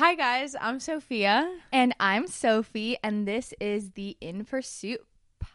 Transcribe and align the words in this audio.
Hi, 0.00 0.14
guys. 0.14 0.56
I'm 0.58 0.80
Sofia. 0.80 1.58
And 1.70 1.94
I'm 2.00 2.26
Sophie, 2.26 2.96
and 3.04 3.28
this 3.28 3.52
is 3.60 3.90
the 3.90 4.16
In 4.18 4.46
Pursuit 4.46 5.04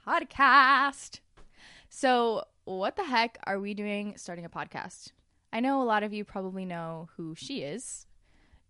podcast. 0.08 1.20
So, 1.90 2.44
what 2.64 2.96
the 2.96 3.06
heck 3.06 3.40
are 3.48 3.60
we 3.60 3.74
doing 3.74 4.14
starting 4.18 4.46
a 4.46 4.50
podcast? 4.50 5.14
I 5.52 5.62
know 5.62 5.82
a 5.82 5.84
lot 5.84 6.04
of 6.04 6.14
you 6.14 6.24
probably 6.24 6.64
know 6.64 7.10
who 7.18 7.34
she 7.34 7.64
is. 7.64 8.06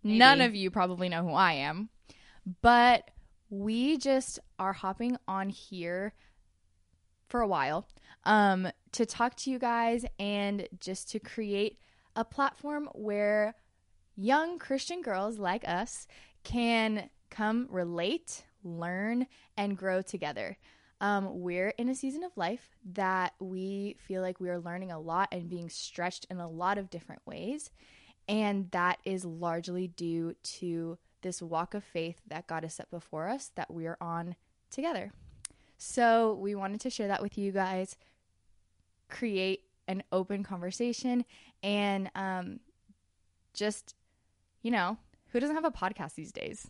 Maybe. 0.02 0.18
None 0.18 0.40
of 0.40 0.56
you 0.56 0.72
probably 0.72 1.10
know 1.10 1.24
who 1.24 1.34
I 1.34 1.52
am. 1.52 1.90
But 2.62 3.12
we 3.50 3.98
just 3.98 4.40
are 4.58 4.72
hopping 4.72 5.18
on 5.28 5.50
here 5.50 6.14
for 7.28 7.42
a 7.42 7.48
while 7.48 7.86
um, 8.24 8.70
to 8.94 9.06
talk 9.06 9.36
to 9.40 9.52
you 9.52 9.60
guys 9.60 10.06
and 10.20 10.70
just 10.80 11.12
to 11.12 11.20
create 11.20 11.80
a 12.16 12.24
platform 12.24 12.88
where 12.94 13.56
young 14.16 14.60
Christian 14.60 15.02
girls 15.02 15.38
like 15.38 15.68
us 15.68 16.08
can 16.44 17.10
come 17.30 17.68
relate, 17.70 18.44
learn, 18.64 19.28
and 19.58 19.78
grow 19.78 20.02
together. 20.02 20.58
Um, 21.02 21.42
we're 21.42 21.70
in 21.78 21.90
a 21.90 21.96
season 21.96 22.24
of 22.24 22.38
life 22.38 22.70
that 22.94 23.34
we 23.40 23.98
feel 24.00 24.22
like 24.22 24.40
we 24.40 24.50
are 24.50 24.60
learning 24.60 24.92
a 24.92 25.00
lot 25.00 25.30
and 25.32 25.50
being 25.50 25.70
stretched 25.70 26.26
in 26.30 26.40
a 26.40 26.50
lot 26.50 26.78
of 26.78 26.90
different 26.90 27.22
ways. 27.26 27.70
And 28.28 28.72
that 28.72 29.00
is 29.04 29.26
largely 29.26 29.88
due 29.88 30.36
to 30.44 30.98
this 31.22 31.42
walk 31.42 31.74
of 31.74 31.84
faith 31.84 32.22
that 32.28 32.48
God 32.48 32.64
has 32.64 32.76
set 32.76 32.90
before 32.90 33.28
us 33.28 33.52
that 33.56 33.74
we 33.74 33.88
are 33.88 33.98
on 34.00 34.36
together. 34.72 35.12
So 35.78 36.36
we 36.36 36.56
wanted 36.56 36.80
to 36.82 36.90
share 36.90 37.08
that 37.10 37.22
with 37.22 37.38
you 37.38 37.52
guys, 37.52 37.98
create 39.10 39.64
an 39.88 40.02
open 40.12 40.44
conversation, 40.44 41.26
and 41.62 42.10
um, 42.16 42.60
just, 43.54 43.96
you 44.66 44.72
know, 44.72 44.98
who 45.32 45.40
doesn't 45.40 45.56
have 45.56 45.64
a 45.64 45.70
podcast 45.70 46.16
these 46.16 46.32
days? 46.32 46.68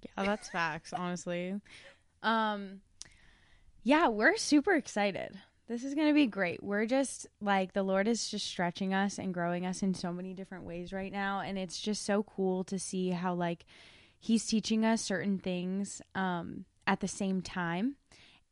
Yeah, 0.00 0.24
that's 0.24 0.48
facts, 0.48 0.94
honestly. 0.94 1.60
Um 2.22 2.80
yeah, 3.82 4.08
we're 4.08 4.38
super 4.38 4.72
excited. 4.72 5.38
This 5.68 5.84
is 5.84 5.94
going 5.94 6.08
to 6.08 6.14
be 6.14 6.26
great. 6.26 6.62
We're 6.62 6.86
just 6.86 7.26
like 7.42 7.74
the 7.74 7.82
Lord 7.82 8.08
is 8.08 8.30
just 8.30 8.46
stretching 8.46 8.94
us 8.94 9.18
and 9.18 9.34
growing 9.34 9.66
us 9.66 9.82
in 9.82 9.92
so 9.92 10.10
many 10.10 10.32
different 10.32 10.64
ways 10.64 10.90
right 10.90 11.12
now 11.12 11.40
and 11.40 11.58
it's 11.58 11.78
just 11.78 12.06
so 12.06 12.22
cool 12.22 12.64
to 12.64 12.78
see 12.78 13.10
how 13.10 13.34
like 13.34 13.66
he's 14.18 14.46
teaching 14.46 14.86
us 14.86 15.02
certain 15.02 15.38
things 15.38 16.00
um 16.14 16.64
at 16.86 17.00
the 17.00 17.08
same 17.08 17.42
time. 17.42 17.96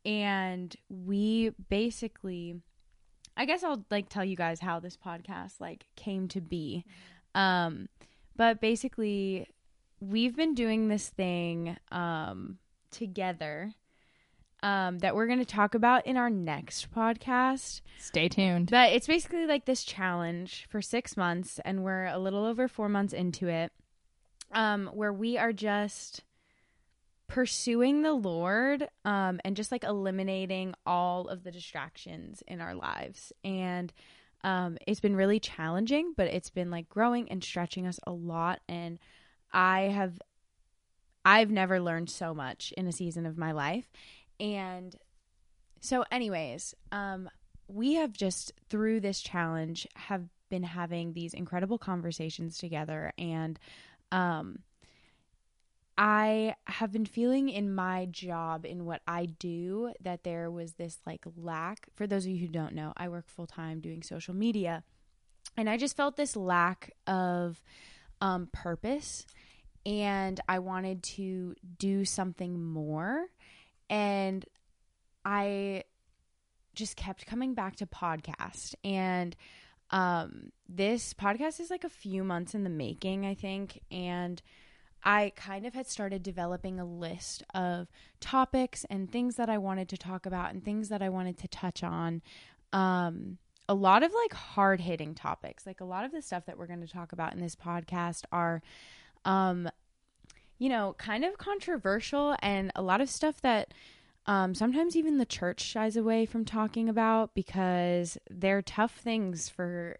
And 0.05 0.75
we 0.87 1.49
basically 1.67 2.61
I 3.35 3.45
guess 3.45 3.63
I'll 3.63 3.83
like 3.89 4.09
tell 4.09 4.23
you 4.23 4.35
guys 4.35 4.59
how 4.59 4.79
this 4.79 4.97
podcast 4.97 5.59
like 5.59 5.85
came 5.95 6.27
to 6.27 6.41
be. 6.41 6.85
Um 7.33 7.87
but 8.35 8.61
basically 8.61 9.47
we've 9.99 10.35
been 10.35 10.53
doing 10.53 10.87
this 10.87 11.09
thing 11.09 11.77
um 11.91 12.57
together 12.91 13.73
um, 14.63 14.99
that 14.99 15.13
we're 15.13 15.27
going 15.27 15.39
to 15.39 15.45
talk 15.45 15.75
about 15.75 16.07
in 16.07 16.15
our 16.15 16.29
next 16.29 16.89
podcast. 16.89 17.81
Stay 17.99 18.29
tuned. 18.29 18.71
But 18.71 18.93
it's 18.93 19.07
basically 19.07 19.45
like 19.45 19.65
this 19.65 19.83
challenge 19.83 20.65
for 20.69 20.81
six 20.81 21.17
months, 21.17 21.59
and 21.65 21.83
we're 21.83 22.05
a 22.05 22.17
little 22.17 22.45
over 22.45 22.69
four 22.69 22.87
months 22.87 23.13
into 23.13 23.49
it, 23.49 23.73
um, 24.53 24.89
where 24.93 25.11
we 25.11 25.37
are 25.37 25.51
just 25.51 26.21
pursuing 27.27 28.03
the 28.03 28.13
Lord 28.13 28.87
um, 29.03 29.41
and 29.43 29.57
just 29.57 29.71
like 29.71 29.83
eliminating 29.83 30.75
all 30.85 31.27
of 31.27 31.43
the 31.43 31.51
distractions 31.51 32.41
in 32.47 32.61
our 32.61 32.73
lives. 32.73 33.33
And 33.43 33.91
um, 34.43 34.77
it's 34.85 34.99
been 34.99 35.15
really 35.15 35.39
challenging, 35.39 36.13
but 36.15 36.27
it's 36.27 36.49
been 36.49 36.69
like 36.69 36.89
growing 36.89 37.29
and 37.31 37.43
stretching 37.43 37.87
us 37.87 37.99
a 38.05 38.11
lot. 38.11 38.59
And 38.67 38.99
I 39.51 39.81
have, 39.83 40.19
I've 41.23 41.51
never 41.51 41.79
learned 41.79 42.09
so 42.09 42.33
much 42.33 42.73
in 42.75 42.87
a 42.87 42.91
season 42.91 43.25
of 43.25 43.37
my 43.37 43.53
life. 43.53 43.89
And 44.39 44.95
so, 45.79 46.03
anyways, 46.11 46.75
um, 46.91 47.29
we 47.67 47.95
have 47.95 48.13
just 48.13 48.51
through 48.69 48.99
this 48.99 49.21
challenge 49.21 49.87
have 49.95 50.23
been 50.49 50.63
having 50.63 51.13
these 51.13 51.33
incredible 51.33 51.77
conversations 51.77 52.57
together, 52.57 53.13
and 53.17 53.59
um, 54.11 54.59
I 55.97 56.55
have 56.65 56.91
been 56.91 57.05
feeling 57.05 57.49
in 57.49 57.73
my 57.73 58.07
job 58.09 58.65
in 58.65 58.85
what 58.85 59.01
I 59.07 59.25
do 59.25 59.93
that 60.01 60.23
there 60.23 60.49
was 60.49 60.73
this 60.73 60.99
like 61.05 61.25
lack. 61.37 61.87
For 61.93 62.07
those 62.07 62.25
of 62.25 62.31
you 62.31 62.39
who 62.39 62.47
don't 62.47 62.73
know, 62.73 62.93
I 62.97 63.09
work 63.09 63.27
full 63.27 63.47
time 63.47 63.79
doing 63.79 64.01
social 64.01 64.33
media, 64.33 64.83
and 65.55 65.69
I 65.69 65.77
just 65.77 65.95
felt 65.95 66.15
this 66.15 66.35
lack 66.35 66.91
of 67.05 67.61
um, 68.21 68.49
purpose, 68.51 69.27
and 69.85 70.39
I 70.47 70.59
wanted 70.59 71.03
to 71.03 71.55
do 71.77 72.05
something 72.05 72.61
more 72.61 73.25
and 73.89 74.45
I 75.25 75.83
just 76.73 76.95
kept 76.95 77.25
coming 77.25 77.53
back 77.53 77.75
to 77.77 77.85
podcast 77.85 78.75
and 78.83 79.35
um 79.91 80.51
this 80.67 81.13
podcast 81.13 81.59
is 81.59 81.69
like 81.69 81.83
a 81.83 81.89
few 81.89 82.23
months 82.23 82.55
in 82.55 82.63
the 82.63 82.69
making 82.69 83.25
I 83.25 83.35
think 83.35 83.81
and 83.91 84.41
I 85.03 85.33
kind 85.35 85.65
of 85.65 85.73
had 85.73 85.87
started 85.87 86.23
developing 86.23 86.79
a 86.79 86.85
list 86.85 87.43
of 87.53 87.87
topics 88.19 88.85
and 88.89 89.11
things 89.11 89.35
that 89.35 89.49
I 89.49 89.57
wanted 89.57 89.89
to 89.89 89.97
talk 89.97 90.25
about 90.25 90.53
and 90.53 90.63
things 90.63 90.89
that 90.89 91.01
I 91.01 91.09
wanted 91.09 91.37
to 91.39 91.47
touch 91.47 91.83
on. 91.83 92.21
Um 92.71 93.37
a 93.69 93.73
lot 93.73 94.03
of 94.03 94.11
like 94.13 94.33
hard 94.33 94.81
hitting 94.81 95.15
topics. 95.15 95.65
Like 95.65 95.79
a 95.79 95.85
lot 95.85 96.03
of 96.03 96.11
the 96.11 96.21
stuff 96.21 96.45
that 96.47 96.57
we're 96.57 96.67
going 96.67 96.85
to 96.85 96.91
talk 96.91 97.13
about 97.13 97.33
in 97.33 97.39
this 97.39 97.55
podcast 97.55 98.23
are 98.31 98.61
um 99.25 99.69
you 100.59 100.69
know, 100.69 100.95
kind 100.97 101.25
of 101.25 101.37
controversial 101.37 102.35
and 102.41 102.71
a 102.75 102.81
lot 102.81 103.01
of 103.01 103.09
stuff 103.09 103.41
that 103.41 103.73
um, 104.25 104.55
sometimes 104.55 104.95
even 104.95 105.17
the 105.17 105.25
church 105.25 105.61
shies 105.61 105.97
away 105.97 106.25
from 106.25 106.45
talking 106.45 106.87
about 106.87 107.33
because 107.33 108.17
they're 108.29 108.61
tough 108.61 108.95
things 108.95 109.49
for 109.49 109.97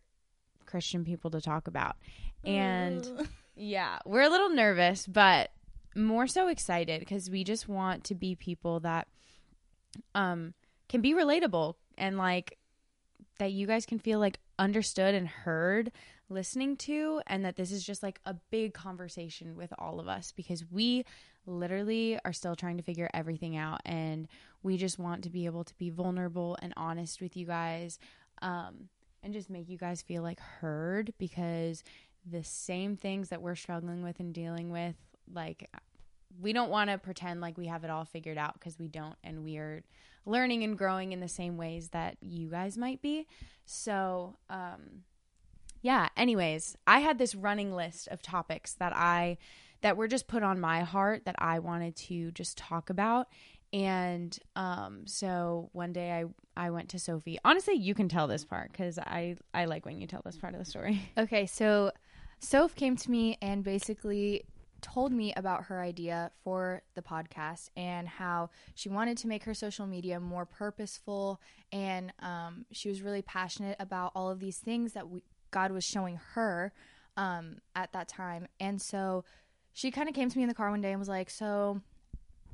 Christian 0.66 1.04
people 1.04 1.30
to 1.32 1.42
talk 1.42 1.68
about. 1.68 1.98
And 2.46 3.06
yeah, 3.56 4.00
we're 4.06 4.22
a 4.22 4.30
little 4.30 4.50
nervous, 4.50 5.06
but 5.08 5.52
more 5.96 6.28
so 6.28 6.48
excited 6.48 7.00
because 7.00 7.30
we 7.30 7.44
just 7.44 7.68
want 7.68 8.04
to 8.06 8.16
be 8.16 8.34
people 8.36 8.80
that 8.80 9.08
um 10.16 10.56
can 10.90 11.02
be 11.02 11.14
relatable 11.14 11.76
and 12.00 12.18
like 12.18 12.58
that 13.38 13.52
you 13.52 13.68
guys 13.68 13.86
can 13.86 14.00
feel 14.00 14.20
like 14.20 14.40
understood 14.58 15.14
and 15.14 15.28
heard 15.28 15.92
listening 16.30 16.76
to 16.76 17.22
and 17.28 17.46
that 17.46 17.56
this 17.56 17.72
is 17.72 17.84
just 17.84 18.02
like 18.02 18.20
a 18.26 18.36
big 18.50 18.74
conversation 18.74 19.56
with 19.56 19.72
all 19.78 20.00
of 20.00 20.08
us 20.08 20.32
because 20.32 20.64
we 20.72 21.04
literally 21.46 22.18
are 22.26 22.34
still 22.34 22.56
trying 22.56 22.78
to 22.78 22.84
figure 22.84 23.10
everything 23.14 23.56
out 23.56 23.82
and 23.86 24.28
we 24.64 24.78
just 24.78 24.98
want 24.98 25.24
to 25.24 25.30
be 25.30 25.46
able 25.46 25.64
to 25.64 25.76
be 25.76 25.90
vulnerable 25.90 26.58
and 26.62 26.74
honest 26.78 27.22
with 27.22 27.36
you 27.36 27.46
guys 27.46 28.00
um, 28.42 28.90
and 29.22 29.34
just 29.34 29.50
make 29.50 29.70
you 29.70 29.78
guys 29.78 30.02
feel 30.02 30.24
like 30.24 30.40
heard 30.40 31.14
because 31.18 31.84
the 32.30 32.44
same 32.44 32.96
things 32.96 33.30
that 33.30 33.42
we're 33.42 33.56
struggling 33.56 34.04
with 34.04 34.20
and 34.20 34.34
dealing 34.34 34.72
with 34.72 34.96
like 35.34 35.70
we 36.42 36.54
don't 36.54 36.70
want 36.70 36.90
to 36.90 36.98
pretend 36.98 37.42
like 37.42 37.58
we 37.58 37.68
have 37.68 37.84
it 37.84 37.90
all 37.90 38.06
figured 38.06 38.38
out 38.38 38.54
because 38.54 38.80
we 38.80 38.88
don't 38.88 39.16
and 39.24 39.44
we 39.44 39.58
are 39.58 39.84
learning 40.26 40.64
and 40.64 40.78
growing 40.78 41.12
in 41.12 41.20
the 41.20 41.28
same 41.28 41.58
ways 41.58 41.90
that 41.90 42.18
you 42.22 42.50
guys 42.50 42.78
might 42.78 43.02
be 43.02 43.28
so 43.66 44.38
um 44.50 45.04
yeah, 45.84 46.08
anyways, 46.16 46.78
I 46.88 47.00
had 47.00 47.18
this 47.18 47.36
running 47.36 47.76
list 47.76 48.08
of 48.08 48.22
topics 48.22 48.74
that 48.76 48.96
I 48.96 49.38
that 49.82 49.98
were 49.98 50.08
just 50.08 50.28
put 50.28 50.42
on 50.42 50.60
my 50.60 50.80
heart 50.80 51.26
that 51.26 51.36
I 51.38 51.60
wanted 51.60 51.98
to 51.98 52.32
just 52.32 52.58
talk 52.58 52.90
about. 52.90 53.28
And 53.74 54.38
um 54.56 55.06
so 55.06 55.70
one 55.74 55.92
day 55.92 56.12
I 56.12 56.26
I 56.56 56.70
went 56.70 56.88
to 56.90 57.00
Sophie. 57.00 57.38
Honestly, 57.44 57.74
you 57.74 57.94
can 57.94 58.08
tell 58.08 58.28
this 58.28 58.46
part 58.46 58.74
cuz 58.74 58.98
I 58.98 59.36
I 59.54 59.66
like 59.66 59.86
when 59.86 60.00
you 60.00 60.08
tell 60.08 60.22
this 60.24 60.38
part 60.38 60.54
of 60.54 60.60
the 60.60 60.66
story. 60.66 61.02
Okay, 61.18 61.46
so 61.46 61.92
Soph 62.44 62.76
came 62.76 62.98
to 62.98 63.10
me 63.10 63.38
and 63.42 63.64
basically 63.64 64.44
told 64.82 65.14
me 65.14 65.34
about 65.36 65.64
her 65.66 65.82
idea 65.82 66.30
for 66.44 66.82
the 66.94 67.02
podcast 67.02 67.70
and 67.78 68.06
how 68.06 68.50
she 68.76 68.90
wanted 68.90 69.18
to 69.18 69.28
make 69.28 69.46
her 69.46 69.54
social 69.54 69.88
media 69.88 70.20
more 70.20 70.46
purposeful 70.46 71.40
and 71.72 72.12
um, 72.20 72.66
she 72.72 72.90
was 72.90 73.02
really 73.02 73.22
passionate 73.22 73.78
about 73.80 74.12
all 74.14 74.30
of 74.30 74.42
these 74.42 74.58
things 74.58 74.92
that 74.92 75.10
we, 75.10 75.24
God 75.52 75.72
was 75.72 75.86
showing 75.86 76.20
her 76.34 76.74
um, 77.16 77.60
at 77.76 77.94
that 77.94 78.10
time. 78.10 78.48
And 78.60 78.82
so 78.82 79.24
she 79.72 79.90
kind 79.90 80.10
of 80.10 80.16
came 80.16 80.30
to 80.30 80.38
me 80.38 80.44
in 80.44 80.50
the 80.50 80.56
car 80.56 80.70
one 80.70 80.82
day 80.82 80.92
and 80.92 81.00
was 81.00 81.08
like, 81.08 81.30
So 81.30 81.80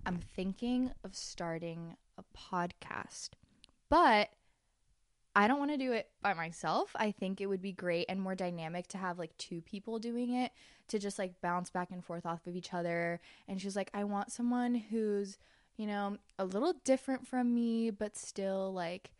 I'm 0.06 0.19
thinking 0.36 0.91
of 1.03 1.15
starting 1.15 1.95
a 2.18 2.24
podcast, 2.38 3.30
but 3.89 4.30
I 5.39 5.47
don't 5.47 5.57
want 5.57 5.71
to 5.71 5.77
do 5.77 5.94
it 5.94 6.09
by 6.21 6.33
myself. 6.33 6.91
I 6.97 7.12
think 7.12 7.39
it 7.39 7.45
would 7.45 7.62
be 7.62 7.71
great 7.71 8.07
and 8.09 8.19
more 8.19 8.36
dynamic 8.36 8.88
to 8.88 8.97
have 8.97 9.18
like 9.18 9.38
two 9.38 9.62
people 9.62 9.97
doing 9.97 10.33
it 10.33 10.51
to 10.89 11.00
just 11.00 11.18
like 11.18 11.39
bounce 11.39 11.69
back 11.69 11.91
and 11.91 12.03
forth 12.03 12.25
off 12.25 12.45
of 12.45 12.57
each 12.57 12.74
other. 12.74 13.21
And 13.47 13.62
she 13.62 13.65
was 13.65 13.77
like, 13.77 13.89
I 13.94 14.03
want 14.03 14.33
someone 14.33 14.75
who's, 14.75 15.38
you 15.77 15.88
know, 15.88 16.18
a 16.38 16.44
little 16.44 16.74
different 16.83 17.25
from 17.25 17.56
me, 17.56 17.89
but 17.89 18.18
still 18.18 18.74
like 18.74 19.12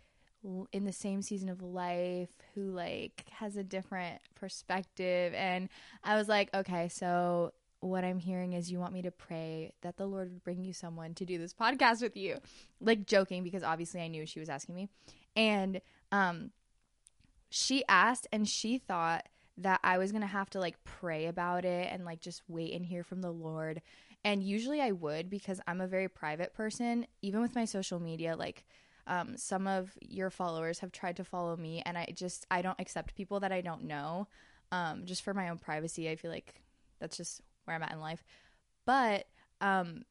in 0.74 0.83
the 0.83 0.92
same 0.92 1.21
season 1.21 1.48
of 1.48 1.62
life 1.62 2.33
who 2.54 2.69
like 2.71 3.24
has 3.31 3.56
a 3.56 3.63
different 3.63 4.19
perspective 4.36 5.33
and 5.33 5.68
I 6.01 6.16
was 6.16 6.30
like 6.30 6.50
okay 6.54 6.88
so 6.88 7.51
what 7.81 8.04
I'm 8.04 8.19
hearing 8.19 8.54
is 8.54 8.71
you 8.71 8.80
want 8.80 8.94
me 8.94 9.01
to 9.04 9.12
pray 9.12 9.74
that 9.81 9.98
the 9.98 10.06
Lord 10.06 10.31
would 10.31 10.44
bring 10.44 10.63
you 10.63 10.74
someone 10.74 11.13
to 11.16 11.25
do 11.25 11.38
this 11.38 11.54
podcast 11.54 12.01
with 12.01 12.18
you. 12.18 12.38
Like 12.81 13.06
joking 13.06 13.44
because 13.44 13.63
obviously 13.63 14.01
I 14.01 14.07
knew 14.07 14.25
she 14.25 14.39
was 14.39 14.50
asking 14.50 14.75
me. 14.75 14.89
And 15.36 15.80
um 16.11 16.51
she 17.50 17.83
asked 17.88 18.27
and 18.31 18.47
she 18.47 18.77
thought 18.77 19.27
that 19.57 19.79
I 19.83 19.97
was 19.97 20.11
going 20.11 20.21
to 20.21 20.27
have 20.27 20.50
to 20.51 20.59
like 20.59 20.81
pray 20.83 21.25
about 21.25 21.65
it 21.65 21.89
and 21.91 22.06
like 22.06 22.21
just 22.21 22.44
wait 22.47 22.73
and 22.73 22.85
hear 22.85 23.03
from 23.03 23.21
the 23.21 23.31
Lord. 23.31 23.81
And 24.23 24.44
usually 24.44 24.81
I 24.81 24.91
would 24.91 25.29
because 25.29 25.59
I'm 25.67 25.81
a 25.81 25.88
very 25.88 26.07
private 26.07 26.53
person, 26.53 27.07
even 27.21 27.41
with 27.41 27.56
my 27.56 27.65
social 27.65 28.00
media 28.00 28.35
like 28.35 28.65
um, 29.07 29.35
some 29.38 29.65
of 29.67 29.97
your 30.01 30.29
followers 30.29 30.79
have 30.79 30.91
tried 30.91 31.17
to 31.17 31.23
follow 31.23 31.57
me 31.57 31.81
and 31.85 31.97
I 31.97 32.13
just 32.15 32.45
I 32.51 32.61
don't 32.61 32.79
accept 32.79 33.15
people 33.15 33.39
that 33.39 33.51
I 33.51 33.61
don't 33.61 33.83
know 33.83 34.27
um, 34.71 35.06
just 35.06 35.23
for 35.23 35.33
my 35.33 35.50
own 35.50 35.57
privacy. 35.57 36.09
I 36.09 36.15
feel 36.15 36.31
like 36.31 36.61
that's 37.00 37.17
just 37.17 37.41
where 37.65 37.75
I'm 37.75 37.83
at 37.83 37.91
in 37.91 38.00
life. 38.00 38.23
But 38.85 39.25
um, 39.61 40.03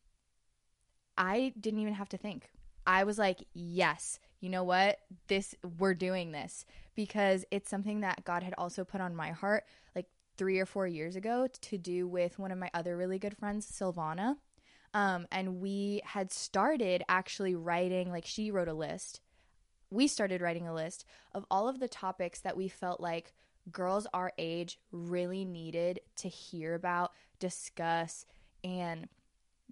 I 1.17 1.53
didn't 1.59 1.81
even 1.81 1.95
have 1.95 2.09
to 2.11 2.17
think. 2.17 2.51
I 2.87 3.05
was 3.05 3.19
like, 3.19 3.45
yes, 3.55 4.19
you 4.41 4.49
know 4.49 4.65
what? 4.65 4.99
This, 5.27 5.55
we're 5.79 5.95
doing 5.95 6.33
this 6.33 6.65
because 6.95 7.45
it's 7.51 7.71
something 7.71 8.01
that 8.01 8.25
God 8.25 8.43
had 8.43 8.55
also 8.57 8.85
put 8.85 9.01
on 9.01 9.15
my 9.17 9.31
heart 9.31 9.65
like 9.97 10.07
three 10.37 10.59
or 10.59 10.67
four 10.67 10.87
years 10.87 11.17
ago 11.17 11.49
to 11.63 11.79
do 11.79 12.07
with 12.07 12.39
one 12.39 12.53
of 12.53 12.59
my 12.59 12.71
other 12.73 12.97
really 12.97 13.19
good 13.19 13.37
friends, 13.37 13.71
Silvana. 13.71 14.37
Um, 14.95 15.27
and 15.31 15.61
we 15.61 16.01
had 16.05 16.33
started 16.33 17.03
actually 17.09 17.55
writing, 17.55 18.11
like, 18.11 18.25
she 18.25 18.51
wrote 18.51 18.69
a 18.69 18.75
list. 18.75 19.21
We 19.91 20.07
started 20.07 20.41
writing 20.41 20.67
a 20.67 20.75
list 20.75 21.05
of 21.35 21.45
all 21.51 21.69
of 21.69 21.81
the 21.81 21.89
topics 21.89 22.41
that 22.41 22.57
we 22.57 22.69
felt 22.69 23.01
like 23.01 23.35
girls 23.71 24.07
our 24.15 24.33
age 24.39 24.79
really 24.93 25.45
needed 25.45 26.01
to 26.17 26.29
hear 26.29 26.75
about, 26.75 27.13
discuss, 27.39 28.25
and 28.65 29.09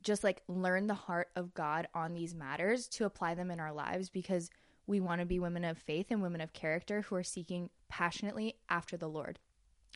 just 0.03 0.25
like 0.25 0.43
learn 0.49 0.87
the 0.87 0.95
heart 0.95 1.29
of 1.37 1.55
God 1.55 1.89
on 1.95 2.15
these 2.15 2.35
matters 2.35 2.89
to 2.89 3.05
apply 3.05 3.35
them 3.35 3.51
in 3.51 3.61
our 3.61 3.73
lives 3.73 4.09
because 4.09 4.51
we 4.87 5.01
want 5.01 5.21
to 5.21 5.27
be 5.27 5.39
women 5.39 5.65
of 5.65 5.79
faith 5.79 6.07
and 6.11 6.23
women 6.23 6.41
of 6.41 6.53
character 6.53 7.03
who 7.03 7.17
are 7.17 7.23
seeking 7.23 7.71
passionately 7.89 8.55
after 8.69 8.97
the 8.97 9.09
Lord. 9.09 9.39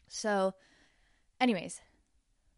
So, 0.09 0.55
anyways, 1.41 1.81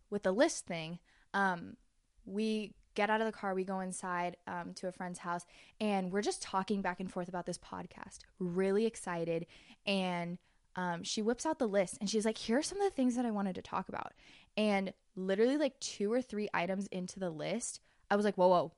with 0.08 0.22
the 0.22 0.32
list 0.32 0.66
thing, 0.66 0.98
um, 1.34 1.76
we 2.24 2.74
get 2.94 3.10
out 3.10 3.20
of 3.20 3.26
the 3.26 3.32
car, 3.32 3.54
we 3.54 3.64
go 3.64 3.80
inside 3.80 4.36
um, 4.46 4.72
to 4.74 4.88
a 4.88 4.92
friend's 4.92 5.18
house, 5.18 5.44
and 5.80 6.12
we're 6.12 6.22
just 6.22 6.42
talking 6.42 6.82
back 6.82 7.00
and 7.00 7.10
forth 7.10 7.28
about 7.28 7.46
this 7.46 7.58
podcast. 7.58 8.18
Really 8.38 8.86
excited. 8.86 9.46
And 9.86 10.38
um, 10.76 11.02
she 11.02 11.22
whips 11.22 11.46
out 11.46 11.58
the 11.58 11.66
list 11.66 11.98
and 12.00 12.08
she's 12.08 12.24
like, 12.24 12.38
Here 12.38 12.58
are 12.58 12.62
some 12.62 12.80
of 12.80 12.84
the 12.84 12.94
things 12.94 13.16
that 13.16 13.26
I 13.26 13.30
wanted 13.30 13.54
to 13.56 13.62
talk 13.62 13.88
about. 13.88 14.12
And 14.56 14.92
literally, 15.16 15.56
like 15.56 15.78
two 15.80 16.12
or 16.12 16.22
three 16.22 16.48
items 16.54 16.86
into 16.88 17.20
the 17.20 17.30
list, 17.30 17.80
I 18.10 18.16
was 18.16 18.24
like, 18.24 18.36
Whoa, 18.36 18.48
whoa, 18.48 18.72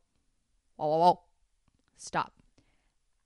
whoa, 0.77 0.87
whoa, 0.87 0.99
whoa, 0.99 1.21
stop. 1.97 2.33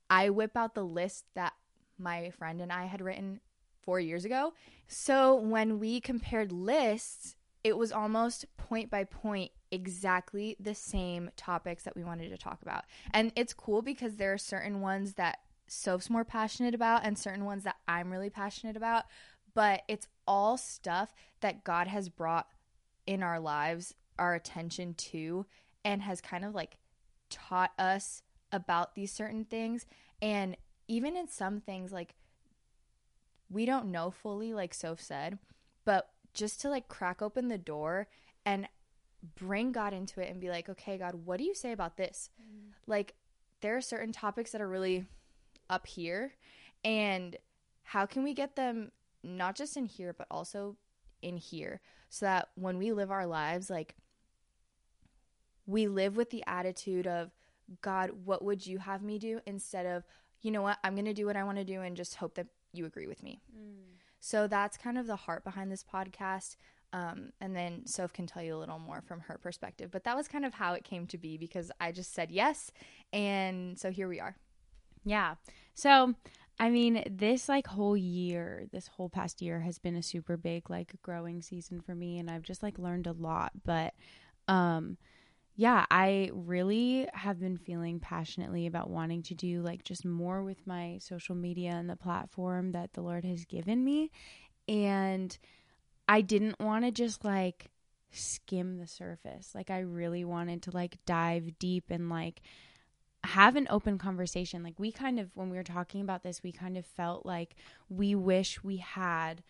I 0.09 0.29
whip 0.29 0.57
out 0.57 0.73
the 0.73 0.83
list 0.83 1.25
that 1.35 1.53
my 1.97 2.31
friend 2.31 2.61
and 2.61 2.71
I 2.71 2.85
had 2.85 3.01
written 3.01 3.41
four 3.81 3.99
years 3.99 4.25
ago. 4.25 4.53
So 4.87 5.35
when 5.35 5.79
we 5.79 5.99
compared 5.99 6.51
lists, 6.51 7.35
it 7.63 7.77
was 7.77 7.91
almost 7.91 8.45
point 8.57 8.89
by 8.89 9.03
point 9.03 9.51
exactly 9.71 10.55
the 10.59 10.73
same 10.73 11.29
topics 11.35 11.83
that 11.83 11.95
we 11.95 12.03
wanted 12.03 12.29
to 12.29 12.37
talk 12.37 12.61
about. 12.61 12.85
And 13.13 13.31
it's 13.35 13.53
cool 13.53 13.81
because 13.81 14.15
there 14.15 14.33
are 14.33 14.37
certain 14.37 14.81
ones 14.81 15.13
that 15.13 15.39
Soph's 15.69 16.09
more 16.09 16.25
passionate 16.25 16.75
about 16.75 17.05
and 17.05 17.17
certain 17.17 17.45
ones 17.45 17.63
that 17.63 17.77
I'm 17.87 18.11
really 18.11 18.29
passionate 18.29 18.75
about. 18.75 19.05
But 19.53 19.83
it's 19.87 20.07
all 20.27 20.57
stuff 20.57 21.13
that 21.41 21.63
God 21.63 21.87
has 21.87 22.09
brought 22.09 22.47
in 23.05 23.23
our 23.23 23.39
lives, 23.39 23.95
our 24.17 24.35
attention 24.35 24.93
to, 24.95 25.45
and 25.83 26.01
has 26.01 26.21
kind 26.21 26.45
of 26.45 26.53
like 26.53 26.77
taught 27.29 27.71
us 27.79 28.21
about 28.51 28.95
these 28.95 29.11
certain 29.11 29.45
things. 29.45 29.85
And 30.21 30.55
even 30.87 31.15
in 31.15 31.27
some 31.27 31.61
things, 31.61 31.91
like 31.91 32.15
we 33.49 33.65
don't 33.65 33.91
know 33.91 34.11
fully, 34.11 34.53
like 34.53 34.73
Soph 34.73 35.01
said, 35.01 35.39
but 35.85 36.09
just 36.33 36.61
to 36.61 36.69
like 36.69 36.87
crack 36.87 37.21
open 37.21 37.47
the 37.47 37.57
door 37.57 38.07
and 38.45 38.67
bring 39.35 39.71
God 39.71 39.93
into 39.93 40.21
it 40.21 40.29
and 40.29 40.39
be 40.39 40.49
like, 40.49 40.69
okay, 40.69 40.97
God, 40.97 41.15
what 41.25 41.37
do 41.37 41.43
you 41.43 41.55
say 41.55 41.71
about 41.71 41.97
this? 41.97 42.29
Mm. 42.41 42.71
Like, 42.87 43.15
there 43.61 43.75
are 43.75 43.81
certain 43.81 44.13
topics 44.13 44.51
that 44.51 44.61
are 44.61 44.69
really 44.69 45.05
up 45.69 45.87
here 45.87 46.33
and 46.83 47.37
how 47.83 48.05
can 48.05 48.23
we 48.23 48.33
get 48.33 48.55
them 48.55 48.91
not 49.23 49.55
just 49.55 49.77
in 49.77 49.85
here 49.85 50.13
but 50.13 50.27
also 50.29 50.75
in 51.21 51.37
here 51.37 51.81
so 52.09 52.25
that 52.25 52.49
when 52.55 52.77
we 52.77 52.91
live 52.91 53.11
our 53.11 53.25
lives 53.25 53.69
like 53.69 53.95
we 55.65 55.87
live 55.87 56.15
with 56.15 56.29
the 56.29 56.43
attitude 56.47 57.07
of 57.07 57.31
god 57.81 58.11
what 58.25 58.43
would 58.43 58.65
you 58.65 58.79
have 58.79 59.03
me 59.03 59.19
do 59.19 59.39
instead 59.45 59.85
of 59.85 60.03
you 60.41 60.51
know 60.51 60.61
what 60.61 60.77
i'm 60.83 60.95
going 60.95 61.05
to 61.05 61.13
do 61.13 61.25
what 61.25 61.35
i 61.35 61.43
want 61.43 61.57
to 61.57 61.65
do 61.65 61.81
and 61.81 61.97
just 61.97 62.15
hope 62.15 62.35
that 62.35 62.47
you 62.73 62.85
agree 62.85 63.07
with 63.07 63.21
me 63.21 63.41
mm. 63.55 63.75
so 64.19 64.47
that's 64.47 64.77
kind 64.77 64.97
of 64.97 65.05
the 65.05 65.15
heart 65.15 65.43
behind 65.43 65.71
this 65.71 65.83
podcast 65.83 66.55
um, 66.91 67.31
and 67.39 67.55
then 67.55 67.85
Soph 67.85 68.13
can 68.13 68.25
tell 68.25 68.41
you 68.41 68.55
a 68.55 68.57
little 68.57 68.79
more 68.79 69.01
from 69.01 69.21
her 69.21 69.37
perspective. 69.37 69.91
But 69.91 70.05
that 70.05 70.15
was 70.15 70.27
kind 70.27 70.45
of 70.45 70.55
how 70.55 70.73
it 70.73 70.83
came 70.83 71.05
to 71.07 71.17
be 71.17 71.37
because 71.37 71.71
I 71.79 71.91
just 71.91 72.13
said 72.13 72.31
yes. 72.31 72.71
And 73.13 73.77
so 73.77 73.91
here 73.91 74.07
we 74.07 74.19
are. 74.19 74.35
Yeah. 75.03 75.35
So, 75.73 76.13
I 76.59 76.69
mean, 76.69 77.03
this 77.09 77.47
like 77.47 77.67
whole 77.67 77.95
year, 77.95 78.65
this 78.71 78.87
whole 78.87 79.09
past 79.09 79.41
year 79.41 79.61
has 79.61 79.79
been 79.79 79.95
a 79.95 80.03
super 80.03 80.35
big 80.35 80.69
like 80.69 80.93
growing 81.01 81.41
season 81.41 81.81
for 81.81 81.95
me 81.95 82.19
and 82.19 82.29
I've 82.29 82.43
just 82.43 82.63
like 82.63 82.77
learned 82.77 83.07
a 83.07 83.13
lot, 83.13 83.51
but 83.63 83.93
um 84.47 84.97
yeah, 85.55 85.85
I 85.91 86.29
really 86.33 87.05
have 87.13 87.37
been 87.37 87.57
feeling 87.57 87.99
passionately 87.99 88.65
about 88.65 88.89
wanting 88.89 89.23
to 89.23 89.35
do 89.35 89.61
like 89.61 89.83
just 89.83 90.05
more 90.05 90.41
with 90.41 90.65
my 90.65 90.99
social 91.01 91.35
media 91.35 91.71
and 91.71 91.89
the 91.89 91.97
platform 91.97 92.71
that 92.71 92.93
the 92.93 93.01
Lord 93.01 93.25
has 93.25 93.43
given 93.43 93.83
me. 93.83 94.09
And 94.69 95.37
I 96.07 96.21
didn't 96.21 96.61
want 96.61 96.85
to 96.85 96.91
just 96.91 97.25
like 97.25 97.71
skim 98.09 98.77
the 98.77 98.87
surface. 98.87 99.51
Like 99.53 99.69
I 99.69 99.79
really 99.79 100.23
wanted 100.23 100.63
to 100.63 100.71
like 100.71 100.97
dive 101.05 101.59
deep 101.59 101.85
and 101.89 102.09
like 102.09 102.41
have 103.23 103.55
an 103.55 103.67
open 103.69 103.97
conversation. 103.97 104.63
Like 104.63 104.79
we 104.79 104.91
kind 104.91 105.19
of 105.19 105.29
when 105.35 105.49
we 105.49 105.57
were 105.57 105.63
talking 105.63 106.01
about 106.01 106.23
this, 106.23 106.43
we 106.43 106.51
kind 106.51 106.77
of 106.77 106.85
felt 106.85 107.25
like 107.25 107.55
we 107.89 108.15
wish 108.15 108.63
we 108.63 108.77
had 108.77 109.43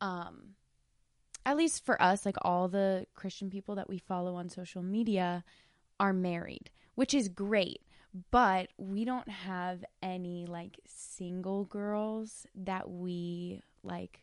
um 0.00 0.54
at 1.46 1.56
least 1.56 1.84
for 1.84 2.00
us, 2.00 2.24
like 2.24 2.36
all 2.42 2.68
the 2.68 3.06
Christian 3.14 3.50
people 3.50 3.74
that 3.74 3.88
we 3.88 3.98
follow 3.98 4.34
on 4.34 4.48
social 4.48 4.82
media 4.82 5.44
are 6.00 6.12
married, 6.12 6.70
which 6.94 7.12
is 7.12 7.28
great. 7.28 7.82
But 8.30 8.68
we 8.78 9.04
don't 9.04 9.28
have 9.28 9.84
any 10.02 10.46
like 10.46 10.80
single 10.86 11.64
girls 11.64 12.46
that 12.54 12.88
we 12.88 13.60
like 13.82 14.22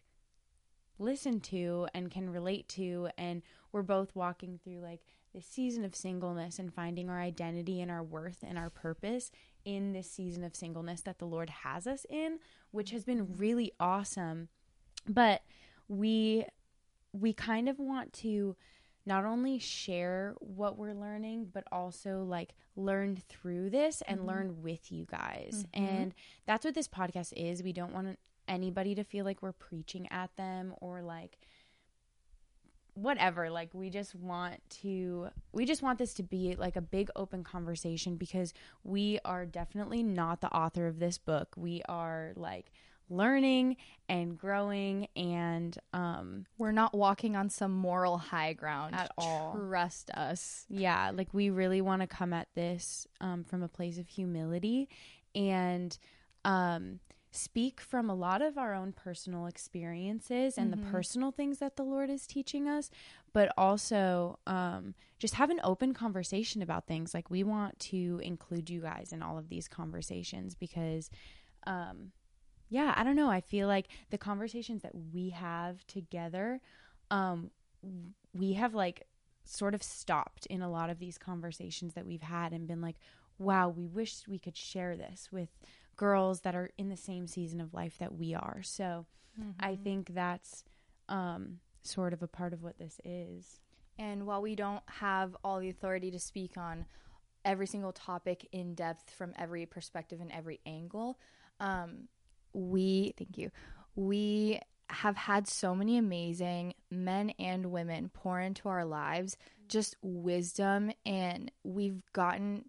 listen 0.97 1.39
to 1.39 1.87
and 1.93 2.11
can 2.11 2.29
relate 2.29 2.69
to 2.69 3.09
and 3.17 3.41
we're 3.71 3.81
both 3.81 4.15
walking 4.15 4.59
through 4.63 4.79
like 4.79 5.01
this 5.33 5.45
season 5.45 5.85
of 5.85 5.95
singleness 5.95 6.59
and 6.59 6.73
finding 6.73 7.09
our 7.09 7.19
identity 7.19 7.81
and 7.81 7.89
our 7.89 8.03
worth 8.03 8.43
and 8.45 8.57
our 8.57 8.69
purpose 8.69 9.31
in 9.63 9.93
this 9.93 10.09
season 10.09 10.43
of 10.43 10.55
singleness 10.55 11.01
that 11.01 11.19
the 11.19 11.25
Lord 11.25 11.49
has 11.49 11.87
us 11.87 12.05
in, 12.09 12.39
which 12.71 12.91
has 12.91 13.05
been 13.05 13.35
really 13.37 13.71
awesome. 13.79 14.49
But 15.07 15.41
we 15.87 16.45
we 17.13 17.33
kind 17.33 17.67
of 17.67 17.79
want 17.79 18.13
to 18.13 18.55
not 19.05 19.25
only 19.25 19.59
share 19.59 20.35
what 20.39 20.77
we're 20.77 20.93
learning 20.93 21.49
but 21.51 21.63
also 21.71 22.23
like 22.23 22.53
learn 22.75 23.17
through 23.27 23.69
this 23.69 24.01
and 24.07 24.19
mm-hmm. 24.19 24.29
learn 24.29 24.61
with 24.61 24.91
you 24.91 25.05
guys. 25.05 25.65
Mm-hmm. 25.75 25.85
And 25.85 26.13
that's 26.45 26.63
what 26.63 26.75
this 26.75 26.87
podcast 26.87 27.33
is. 27.35 27.63
We 27.63 27.73
don't 27.73 27.93
want 27.93 28.17
anybody 28.47 28.95
to 28.95 29.03
feel 29.03 29.25
like 29.25 29.41
we're 29.41 29.51
preaching 29.53 30.07
at 30.11 30.35
them 30.35 30.73
or 30.81 31.01
like 31.01 31.37
whatever 32.93 33.49
like 33.49 33.69
we 33.73 33.89
just 33.89 34.13
want 34.15 34.59
to 34.69 35.29
we 35.53 35.65
just 35.65 35.81
want 35.81 35.97
this 35.97 36.13
to 36.13 36.23
be 36.23 36.55
like 36.57 36.75
a 36.75 36.81
big 36.81 37.09
open 37.15 37.43
conversation 37.43 38.15
because 38.15 38.53
we 38.83 39.19
are 39.23 39.45
definitely 39.45 40.03
not 40.03 40.41
the 40.41 40.51
author 40.53 40.87
of 40.87 40.99
this 40.99 41.17
book. 41.17 41.53
We 41.55 41.81
are 41.87 42.33
like 42.35 42.71
learning 43.09 43.75
and 44.07 44.37
growing 44.37 45.07
and 45.17 45.77
um 45.93 46.45
we're 46.57 46.71
not 46.71 46.93
walking 46.93 47.35
on 47.35 47.49
some 47.49 47.71
moral 47.71 48.17
high 48.17 48.53
ground. 48.53 48.95
At 48.95 49.11
all. 49.17 49.55
Trust 49.57 50.09
us. 50.11 50.65
Yeah 50.69 51.11
like 51.13 51.33
we 51.33 51.49
really 51.49 51.81
want 51.81 52.01
to 52.01 52.07
come 52.07 52.33
at 52.33 52.49
this 52.55 53.07
um 53.21 53.43
from 53.43 53.63
a 53.63 53.67
place 53.69 53.97
of 53.99 54.07
humility 54.07 54.89
and 55.33 55.97
um 56.43 56.99
speak 57.31 57.79
from 57.79 58.09
a 58.09 58.15
lot 58.15 58.41
of 58.41 58.57
our 58.57 58.73
own 58.73 58.91
personal 58.91 59.45
experiences 59.45 60.57
and 60.57 60.71
mm-hmm. 60.71 60.83
the 60.83 60.91
personal 60.91 61.31
things 61.31 61.59
that 61.59 61.77
the 61.77 61.83
Lord 61.83 62.09
is 62.09 62.27
teaching 62.27 62.67
us, 62.67 62.89
but 63.33 63.51
also 63.57 64.37
um, 64.45 64.93
just 65.17 65.35
have 65.35 65.49
an 65.49 65.61
open 65.63 65.93
conversation 65.93 66.61
about 66.61 66.87
things. 66.87 67.13
Like, 67.13 67.29
we 67.29 67.43
want 67.43 67.79
to 67.79 68.19
include 68.23 68.69
you 68.69 68.81
guys 68.81 69.13
in 69.13 69.23
all 69.23 69.37
of 69.37 69.47
these 69.47 69.69
conversations 69.69 70.55
because, 70.55 71.09
um, 71.65 72.11
yeah, 72.69 72.93
I 72.97 73.03
don't 73.03 73.15
know. 73.15 73.29
I 73.29 73.41
feel 73.41 73.67
like 73.67 73.87
the 74.09 74.17
conversations 74.17 74.81
that 74.81 74.95
we 75.13 75.29
have 75.29 75.87
together, 75.87 76.59
um, 77.09 77.51
we 78.33 78.53
have 78.53 78.73
like 78.73 79.07
sort 79.45 79.73
of 79.73 79.81
stopped 79.81 80.45
in 80.47 80.61
a 80.61 80.69
lot 80.69 80.89
of 80.89 80.99
these 80.99 81.17
conversations 81.17 81.93
that 81.93 82.05
we've 82.05 82.21
had 82.21 82.51
and 82.53 82.67
been 82.67 82.81
like, 82.81 82.97
wow, 83.37 83.69
we 83.69 83.87
wish 83.87 84.27
we 84.27 84.37
could 84.37 84.55
share 84.55 84.95
this 84.95 85.29
with 85.31 85.49
girls 86.01 86.41
that 86.41 86.55
are 86.55 86.71
in 86.79 86.89
the 86.89 86.97
same 86.97 87.27
season 87.27 87.61
of 87.61 87.75
life 87.75 87.99
that 87.99 88.17
we 88.17 88.33
are. 88.33 88.61
So 88.63 89.05
mm-hmm. 89.39 89.51
I 89.59 89.75
think 89.75 90.15
that's 90.15 90.63
um, 91.07 91.59
sort 91.83 92.11
of 92.11 92.23
a 92.23 92.27
part 92.27 92.53
of 92.53 92.63
what 92.63 92.79
this 92.79 92.99
is. 93.05 93.59
And 93.99 94.25
while 94.25 94.41
we 94.41 94.55
don't 94.55 94.81
have 94.87 95.37
all 95.43 95.59
the 95.59 95.69
authority 95.69 96.09
to 96.09 96.17
speak 96.17 96.57
on 96.57 96.85
every 97.45 97.67
single 97.67 97.91
topic 97.91 98.47
in 98.51 98.73
depth 98.73 99.11
from 99.11 99.33
every 99.37 99.67
perspective 99.67 100.19
and 100.21 100.31
every 100.31 100.59
angle, 100.65 101.19
um, 101.59 102.07
we, 102.51 103.13
thank 103.15 103.37
you, 103.37 103.51
we 103.95 104.59
have 104.89 105.15
had 105.15 105.47
so 105.47 105.75
many 105.75 105.99
amazing 105.99 106.73
men 106.89 107.29
and 107.37 107.67
women 107.67 108.09
pour 108.11 108.39
into 108.39 108.67
our 108.67 108.85
lives 108.85 109.37
just 109.67 109.95
wisdom 110.01 110.91
and 111.05 111.51
we've 111.63 112.01
gotten 112.11 112.65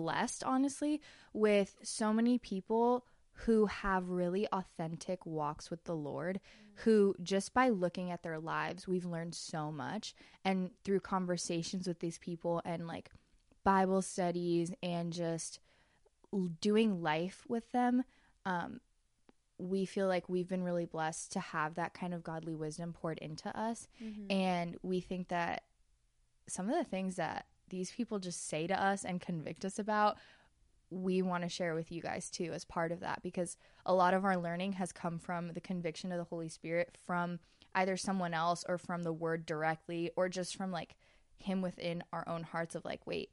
blessed 0.00 0.44
honestly 0.44 1.00
with 1.32 1.76
so 1.82 2.12
many 2.12 2.38
people 2.38 3.04
who 3.44 3.66
have 3.66 4.08
really 4.08 4.46
authentic 4.48 5.24
walks 5.26 5.70
with 5.70 5.84
the 5.84 5.94
Lord, 5.94 6.40
mm-hmm. 6.40 6.82
who 6.82 7.14
just 7.22 7.54
by 7.54 7.68
looking 7.68 8.10
at 8.10 8.22
their 8.22 8.38
lives, 8.38 8.88
we've 8.88 9.04
learned 9.04 9.34
so 9.34 9.70
much. 9.70 10.14
And 10.44 10.70
through 10.84 11.00
conversations 11.00 11.86
with 11.86 12.00
these 12.00 12.18
people 12.18 12.60
and 12.64 12.86
like 12.86 13.10
Bible 13.64 14.02
studies 14.02 14.72
and 14.82 15.12
just 15.12 15.60
doing 16.60 17.02
life 17.02 17.44
with 17.48 17.70
them, 17.72 18.04
um, 18.44 18.80
we 19.58 19.84
feel 19.84 20.06
like 20.06 20.28
we've 20.28 20.48
been 20.48 20.62
really 20.62 20.86
blessed 20.86 21.32
to 21.32 21.40
have 21.40 21.74
that 21.74 21.92
kind 21.92 22.14
of 22.14 22.22
godly 22.22 22.54
wisdom 22.54 22.92
poured 22.92 23.18
into 23.18 23.48
us. 23.58 23.88
Mm-hmm. 24.02 24.32
And 24.32 24.76
we 24.82 25.00
think 25.00 25.28
that 25.28 25.64
some 26.48 26.68
of 26.68 26.76
the 26.76 26.84
things 26.84 27.16
that 27.16 27.46
these 27.70 27.90
people 27.90 28.18
just 28.18 28.48
say 28.48 28.66
to 28.66 28.80
us 28.80 29.04
and 29.04 29.20
convict 29.20 29.64
us 29.64 29.78
about, 29.78 30.18
we 30.90 31.22
want 31.22 31.44
to 31.44 31.48
share 31.48 31.74
with 31.74 31.90
you 31.90 32.02
guys 32.02 32.30
too 32.30 32.50
as 32.52 32.64
part 32.64 32.92
of 32.92 33.00
that 33.00 33.22
because 33.22 33.56
a 33.86 33.94
lot 33.94 34.12
of 34.12 34.24
our 34.24 34.36
learning 34.36 34.72
has 34.72 34.92
come 34.92 35.18
from 35.18 35.52
the 35.52 35.60
conviction 35.60 36.12
of 36.12 36.18
the 36.18 36.24
Holy 36.24 36.48
Spirit 36.48 36.98
from 37.06 37.38
either 37.74 37.96
someone 37.96 38.34
else 38.34 38.64
or 38.68 38.76
from 38.76 39.04
the 39.04 39.12
word 39.12 39.46
directly 39.46 40.10
or 40.16 40.28
just 40.28 40.56
from 40.56 40.72
like 40.72 40.96
him 41.38 41.62
within 41.62 42.02
our 42.12 42.28
own 42.28 42.42
hearts 42.42 42.74
of 42.74 42.84
like, 42.84 43.06
wait, 43.06 43.30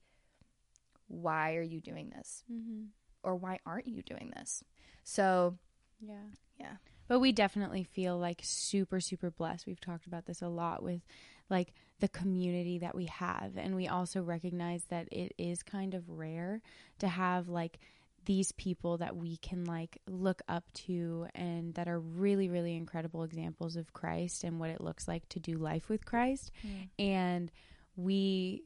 why 1.07 1.55
are 1.55 1.63
you 1.63 1.81
doing 1.81 2.11
this? 2.15 2.43
Mm-hmm. 2.51 2.83
Or 3.23 3.35
why 3.35 3.59
aren't 3.65 3.87
you 3.87 4.03
doing 4.03 4.31
this? 4.35 4.63
So 5.03 5.57
yeah. 5.99 6.15
Yeah. 6.59 6.73
But 7.07 7.19
we 7.19 7.31
definitely 7.31 7.83
feel 7.83 8.17
like 8.17 8.41
super, 8.43 8.99
super 8.99 9.31
blessed. 9.31 9.65
We've 9.65 9.79
talked 9.79 10.07
about 10.07 10.25
this 10.25 10.41
a 10.41 10.47
lot 10.47 10.83
with 10.83 11.01
like 11.49 11.73
the 11.99 12.07
community 12.07 12.79
that 12.79 12.95
we 12.95 13.05
have. 13.05 13.57
And 13.57 13.75
we 13.75 13.87
also 13.87 14.21
recognize 14.21 14.83
that 14.85 15.07
it 15.11 15.33
is 15.37 15.63
kind 15.63 15.93
of 15.93 16.09
rare 16.09 16.61
to 16.99 17.07
have 17.07 17.49
like 17.49 17.79
these 18.25 18.51
people 18.51 18.97
that 18.97 19.15
we 19.15 19.37
can 19.37 19.63
like 19.63 19.99
look 20.05 20.41
up 20.49 20.65
to 20.73 21.27
and 21.33 21.73
that 21.75 21.87
are 21.87 21.99
really, 21.99 22.49
really 22.49 22.75
incredible 22.75 23.23
examples 23.23 23.77
of 23.77 23.93
Christ 23.93 24.43
and 24.43 24.59
what 24.59 24.69
it 24.69 24.81
looks 24.81 25.07
like 25.07 25.27
to 25.29 25.39
do 25.39 25.55
life 25.55 25.87
with 25.87 26.05
Christ. 26.05 26.51
Mm. 26.65 26.89
And 26.99 27.51
we 27.95 28.63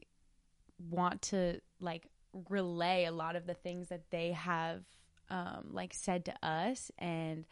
want 0.90 1.22
to 1.22 1.60
like 1.80 2.08
relay 2.48 3.04
a 3.04 3.12
lot 3.12 3.36
of 3.36 3.46
the 3.46 3.54
things 3.54 3.88
that 3.88 4.10
they 4.10 4.32
have 4.32 4.82
um, 5.30 5.68
like 5.70 5.94
said 5.94 6.24
to 6.24 6.34
us 6.46 6.90
and 6.98 7.46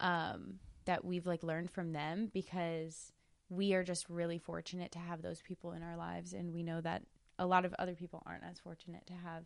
um, 0.00 0.60
that 0.84 1.02
we've 1.02 1.26
like 1.26 1.42
learned 1.42 1.70
from 1.70 1.92
them 1.92 2.30
because 2.32 3.13
we 3.48 3.74
are 3.74 3.84
just 3.84 4.08
really 4.08 4.38
fortunate 4.38 4.92
to 4.92 4.98
have 4.98 5.22
those 5.22 5.42
people 5.42 5.72
in 5.72 5.82
our 5.82 5.96
lives 5.96 6.32
and 6.32 6.52
we 6.52 6.62
know 6.62 6.80
that 6.80 7.02
a 7.38 7.46
lot 7.46 7.64
of 7.64 7.74
other 7.78 7.94
people 7.94 8.22
aren't 8.26 8.44
as 8.44 8.58
fortunate 8.58 9.06
to 9.06 9.12
have 9.12 9.44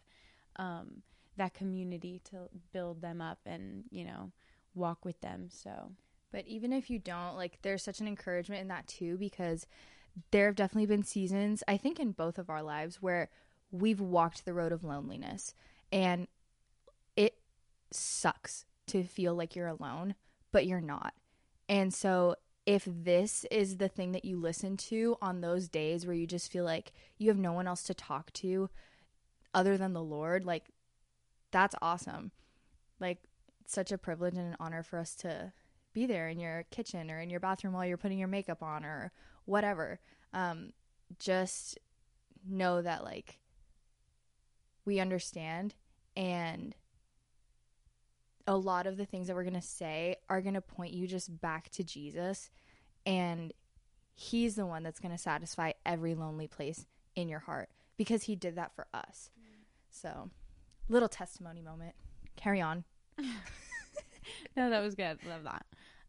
um, 0.56 1.02
that 1.36 1.54
community 1.54 2.20
to 2.24 2.48
build 2.72 3.00
them 3.00 3.20
up 3.20 3.38
and 3.46 3.84
you 3.90 4.04
know 4.04 4.30
walk 4.74 5.04
with 5.04 5.20
them 5.20 5.48
so 5.50 5.90
but 6.30 6.46
even 6.46 6.72
if 6.72 6.90
you 6.90 6.98
don't 6.98 7.36
like 7.36 7.58
there's 7.62 7.82
such 7.82 8.00
an 8.00 8.08
encouragement 8.08 8.60
in 8.60 8.68
that 8.68 8.86
too 8.86 9.16
because 9.16 9.66
there 10.30 10.46
have 10.46 10.56
definitely 10.56 10.86
been 10.86 11.04
seasons 11.04 11.62
i 11.66 11.76
think 11.76 11.98
in 11.98 12.12
both 12.12 12.38
of 12.38 12.50
our 12.50 12.62
lives 12.62 13.00
where 13.00 13.28
we've 13.70 14.00
walked 14.00 14.44
the 14.44 14.54
road 14.54 14.72
of 14.72 14.84
loneliness 14.84 15.54
and 15.92 16.26
it 17.16 17.34
sucks 17.90 18.64
to 18.86 19.04
feel 19.04 19.34
like 19.34 19.54
you're 19.54 19.66
alone, 19.68 20.14
but 20.52 20.66
you're 20.66 20.80
not. 20.80 21.14
And 21.68 21.92
so 21.92 22.36
if 22.68 22.86
this 22.86 23.46
is 23.50 23.78
the 23.78 23.88
thing 23.88 24.12
that 24.12 24.26
you 24.26 24.38
listen 24.38 24.76
to 24.76 25.16
on 25.22 25.40
those 25.40 25.68
days 25.68 26.04
where 26.04 26.14
you 26.14 26.26
just 26.26 26.52
feel 26.52 26.66
like 26.66 26.92
you 27.16 27.28
have 27.28 27.38
no 27.38 27.54
one 27.54 27.66
else 27.66 27.82
to 27.82 27.94
talk 27.94 28.30
to 28.34 28.68
other 29.54 29.78
than 29.78 29.94
the 29.94 30.02
Lord, 30.02 30.44
like 30.44 30.66
that's 31.50 31.74
awesome. 31.80 32.30
Like 33.00 33.22
such 33.64 33.90
a 33.90 33.96
privilege 33.96 34.34
and 34.34 34.48
an 34.48 34.56
honor 34.60 34.82
for 34.82 34.98
us 34.98 35.14
to 35.14 35.54
be 35.94 36.04
there 36.04 36.28
in 36.28 36.38
your 36.38 36.66
kitchen 36.70 37.10
or 37.10 37.18
in 37.20 37.30
your 37.30 37.40
bathroom 37.40 37.72
while 37.72 37.86
you're 37.86 37.96
putting 37.96 38.18
your 38.18 38.28
makeup 38.28 38.62
on 38.62 38.84
or 38.84 39.12
whatever. 39.46 39.98
Um, 40.34 40.74
just 41.18 41.78
know 42.46 42.82
that 42.82 43.02
like 43.02 43.38
we 44.84 45.00
understand 45.00 45.74
and 46.14 46.74
a 48.48 48.56
lot 48.56 48.86
of 48.86 48.96
the 48.96 49.04
things 49.04 49.26
that 49.26 49.36
we're 49.36 49.44
going 49.44 49.52
to 49.52 49.60
say 49.60 50.16
are 50.30 50.40
going 50.40 50.54
to 50.54 50.62
point 50.62 50.94
you 50.94 51.06
just 51.06 51.40
back 51.40 51.68
to 51.68 51.84
Jesus 51.84 52.50
and 53.04 53.52
he's 54.14 54.56
the 54.56 54.64
one 54.64 54.82
that's 54.82 54.98
going 54.98 55.12
to 55.12 55.18
satisfy 55.18 55.72
every 55.84 56.14
lonely 56.14 56.48
place 56.48 56.86
in 57.14 57.28
your 57.28 57.40
heart 57.40 57.68
because 57.98 58.22
he 58.22 58.34
did 58.34 58.56
that 58.56 58.74
for 58.74 58.86
us. 58.94 59.30
Mm. 59.38 59.64
So, 59.90 60.30
little 60.88 61.10
testimony 61.10 61.60
moment. 61.60 61.94
Carry 62.36 62.60
on. 62.62 62.84
no, 64.56 64.70
that 64.70 64.80
was 64.80 64.94
good. 64.94 65.18
Love 65.28 65.44
that. 65.44 65.66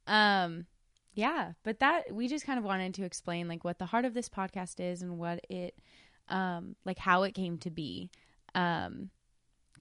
Um 0.08 0.65
yeah, 1.13 1.53
but 1.63 1.79
that 1.79 2.13
we 2.13 2.29
just 2.29 2.46
kind 2.46 2.58
of 2.58 2.63
wanted 2.63 2.93
to 2.93 3.03
explain 3.03 3.50
like 3.50 3.65
what 3.65 3.79
the 3.79 3.86
heart 3.86 4.05
of 4.05 4.13
this 4.13 4.29
podcast 4.29 4.79
is 4.79 5.01
and 5.01 5.17
what 5.17 5.43
it 5.50 5.75
um 6.29 6.75
like 6.86 7.00
how 7.00 7.24
it 7.24 7.34
came 7.34 7.58
to 7.58 7.69
be. 7.69 8.10
Um 8.55 9.10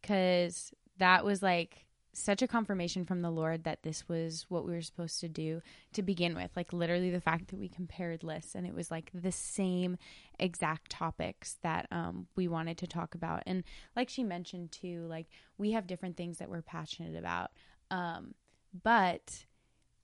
cuz 0.02 0.72
that 0.98 1.24
was 1.24 1.42
like 1.42 1.86
such 2.18 2.42
a 2.42 2.48
confirmation 2.48 3.04
from 3.04 3.22
the 3.22 3.30
Lord 3.30 3.64
that 3.64 3.82
this 3.82 4.08
was 4.08 4.46
what 4.48 4.64
we 4.64 4.72
were 4.72 4.82
supposed 4.82 5.20
to 5.20 5.28
do 5.28 5.62
to 5.92 6.02
begin 6.02 6.34
with. 6.34 6.50
Like, 6.56 6.72
literally, 6.72 7.10
the 7.10 7.20
fact 7.20 7.48
that 7.48 7.58
we 7.58 7.68
compared 7.68 8.22
lists 8.22 8.54
and 8.54 8.66
it 8.66 8.74
was 8.74 8.90
like 8.90 9.10
the 9.14 9.32
same 9.32 9.96
exact 10.38 10.90
topics 10.90 11.56
that 11.62 11.86
um, 11.90 12.26
we 12.36 12.48
wanted 12.48 12.78
to 12.78 12.86
talk 12.86 13.14
about. 13.14 13.42
And, 13.46 13.64
like 13.96 14.08
she 14.08 14.24
mentioned 14.24 14.72
too, 14.72 15.06
like, 15.08 15.26
we 15.56 15.72
have 15.72 15.86
different 15.86 16.16
things 16.16 16.38
that 16.38 16.50
we're 16.50 16.62
passionate 16.62 17.16
about. 17.16 17.50
Um, 17.90 18.34
but 18.82 19.44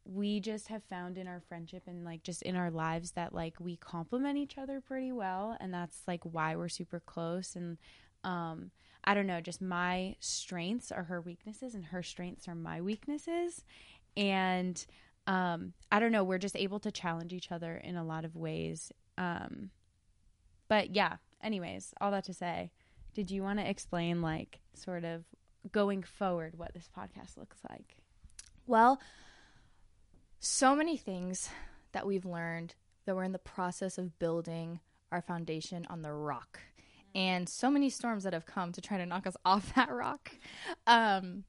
we 0.04 0.38
just 0.38 0.68
have 0.68 0.84
found 0.84 1.16
in 1.16 1.26
our 1.26 1.40
friendship 1.40 1.82
and 1.86 2.04
like 2.04 2.22
just 2.22 2.42
in 2.42 2.56
our 2.56 2.70
lives 2.70 3.12
that 3.12 3.34
like 3.34 3.58
we 3.58 3.76
complement 3.76 4.36
each 4.36 4.58
other 4.58 4.80
pretty 4.80 5.12
well 5.12 5.56
and 5.60 5.72
that's 5.72 6.02
like 6.06 6.20
why 6.24 6.54
we're 6.54 6.68
super 6.68 7.00
close 7.00 7.56
and 7.56 7.78
um 8.22 8.70
I 9.04 9.14
don't 9.14 9.26
know, 9.26 9.40
just 9.40 9.60
my 9.60 10.16
strengths 10.20 10.90
are 10.90 11.04
her 11.04 11.20
weaknesses 11.20 11.74
and 11.74 11.84
her 11.86 12.02
strengths 12.02 12.48
are 12.48 12.54
my 12.54 12.80
weaknesses. 12.80 13.64
And 14.16 14.84
um, 15.26 15.72
I 15.92 16.00
don't 16.00 16.12
know, 16.12 16.24
we're 16.24 16.38
just 16.38 16.56
able 16.56 16.80
to 16.80 16.90
challenge 16.90 17.32
each 17.32 17.52
other 17.52 17.76
in 17.76 17.96
a 17.96 18.04
lot 18.04 18.24
of 18.24 18.34
ways. 18.36 18.92
Um, 19.18 19.70
but 20.68 20.94
yeah, 20.94 21.16
anyways, 21.42 21.92
all 22.00 22.10
that 22.12 22.24
to 22.24 22.34
say, 22.34 22.70
did 23.14 23.30
you 23.30 23.42
want 23.42 23.58
to 23.58 23.68
explain, 23.68 24.22
like, 24.22 24.60
sort 24.74 25.04
of 25.04 25.24
going 25.70 26.02
forward, 26.02 26.58
what 26.58 26.74
this 26.74 26.88
podcast 26.96 27.36
looks 27.36 27.58
like? 27.70 27.96
Well, 28.66 29.00
so 30.40 30.74
many 30.74 30.96
things 30.96 31.48
that 31.92 32.06
we've 32.06 32.26
learned 32.26 32.74
that 33.06 33.14
we're 33.14 33.24
in 33.24 33.32
the 33.32 33.38
process 33.38 33.98
of 33.98 34.18
building 34.18 34.80
our 35.12 35.22
foundation 35.22 35.86
on 35.88 36.02
the 36.02 36.12
rock 36.12 36.60
and 37.14 37.48
so 37.48 37.70
many 37.70 37.90
storms 37.90 38.24
that 38.24 38.32
have 38.32 38.46
come 38.46 38.72
to 38.72 38.80
try 38.80 38.98
to 38.98 39.06
knock 39.06 39.26
us 39.26 39.36
off 39.44 39.74
that 39.74 39.90
rock. 39.90 40.32
Um, 40.86 41.44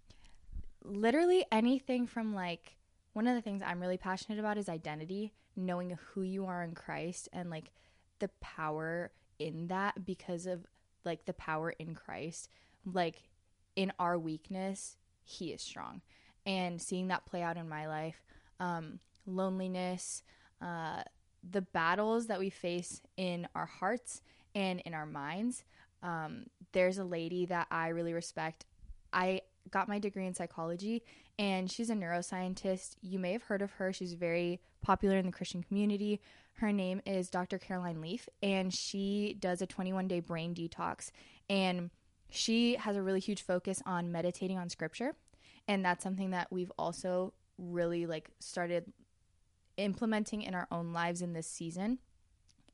literally 0.83 1.45
anything 1.51 2.05
from 2.05 2.33
like 2.33 2.77
one 3.13 3.27
of 3.27 3.35
the 3.35 3.41
things 3.41 3.61
I'm 3.65 3.79
really 3.79 3.97
passionate 3.97 4.39
about 4.39 4.57
is 4.57 4.69
identity, 4.69 5.33
knowing 5.55 5.97
who 6.13 6.21
you 6.21 6.45
are 6.45 6.63
in 6.63 6.73
Christ 6.73 7.29
and 7.31 7.49
like 7.49 7.71
the 8.19 8.29
power 8.41 9.11
in 9.39 9.67
that 9.67 10.05
because 10.05 10.45
of 10.45 10.65
like 11.05 11.25
the 11.25 11.33
power 11.33 11.71
in 11.71 11.95
Christ. 11.95 12.49
Like 12.85 13.23
in 13.75 13.91
our 13.99 14.17
weakness, 14.17 14.97
he 15.23 15.51
is 15.53 15.61
strong. 15.61 16.01
And 16.45 16.81
seeing 16.81 17.07
that 17.07 17.25
play 17.25 17.41
out 17.41 17.57
in 17.57 17.67
my 17.67 17.87
life, 17.87 18.23
um, 18.59 18.99
loneliness, 19.25 20.21
uh, 20.61 21.01
the 21.49 21.61
battles 21.61 22.27
that 22.27 22.39
we 22.39 22.49
face 22.49 23.01
in 23.17 23.47
our 23.55 23.65
hearts 23.65 24.21
and 24.55 24.79
in 24.81 24.93
our 24.93 25.05
minds. 25.05 25.63
Um, 26.01 26.45
there's 26.71 26.97
a 26.97 27.03
lady 27.03 27.45
that 27.45 27.67
I 27.69 27.89
really 27.89 28.13
respect. 28.13 28.65
I 29.13 29.41
got 29.69 29.87
my 29.87 29.99
degree 29.99 30.25
in 30.25 30.33
psychology 30.33 31.03
and 31.37 31.69
she's 31.71 31.89
a 31.89 31.95
neuroscientist. 31.95 32.95
You 33.01 33.19
may 33.19 33.33
have 33.33 33.43
heard 33.43 33.61
of 33.61 33.71
her. 33.73 33.91
She's 33.91 34.13
very 34.13 34.61
popular 34.81 35.17
in 35.17 35.25
the 35.25 35.31
Christian 35.31 35.63
community. 35.63 36.21
Her 36.53 36.71
name 36.71 37.01
is 37.05 37.29
Dr. 37.29 37.57
Caroline 37.57 37.99
Leaf, 37.99 38.29
and 38.41 38.73
she 38.73 39.35
does 39.39 39.61
a 39.61 39.67
21 39.67 40.07
day 40.07 40.21
brain 40.21 40.55
detox. 40.55 41.11
And 41.49 41.89
she 42.29 42.75
has 42.75 42.95
a 42.95 43.01
really 43.01 43.19
huge 43.19 43.41
focus 43.41 43.81
on 43.85 44.11
meditating 44.11 44.57
on 44.57 44.69
scripture. 44.69 45.15
And 45.67 45.83
that's 45.83 46.03
something 46.03 46.31
that 46.31 46.51
we've 46.51 46.71
also 46.77 47.33
really 47.57 48.05
like 48.05 48.29
started 48.39 48.91
implementing 49.77 50.41
in 50.41 50.55
our 50.55 50.67
own 50.71 50.93
lives 50.93 51.21
in 51.21 51.33
this 51.33 51.47
season. 51.47 51.99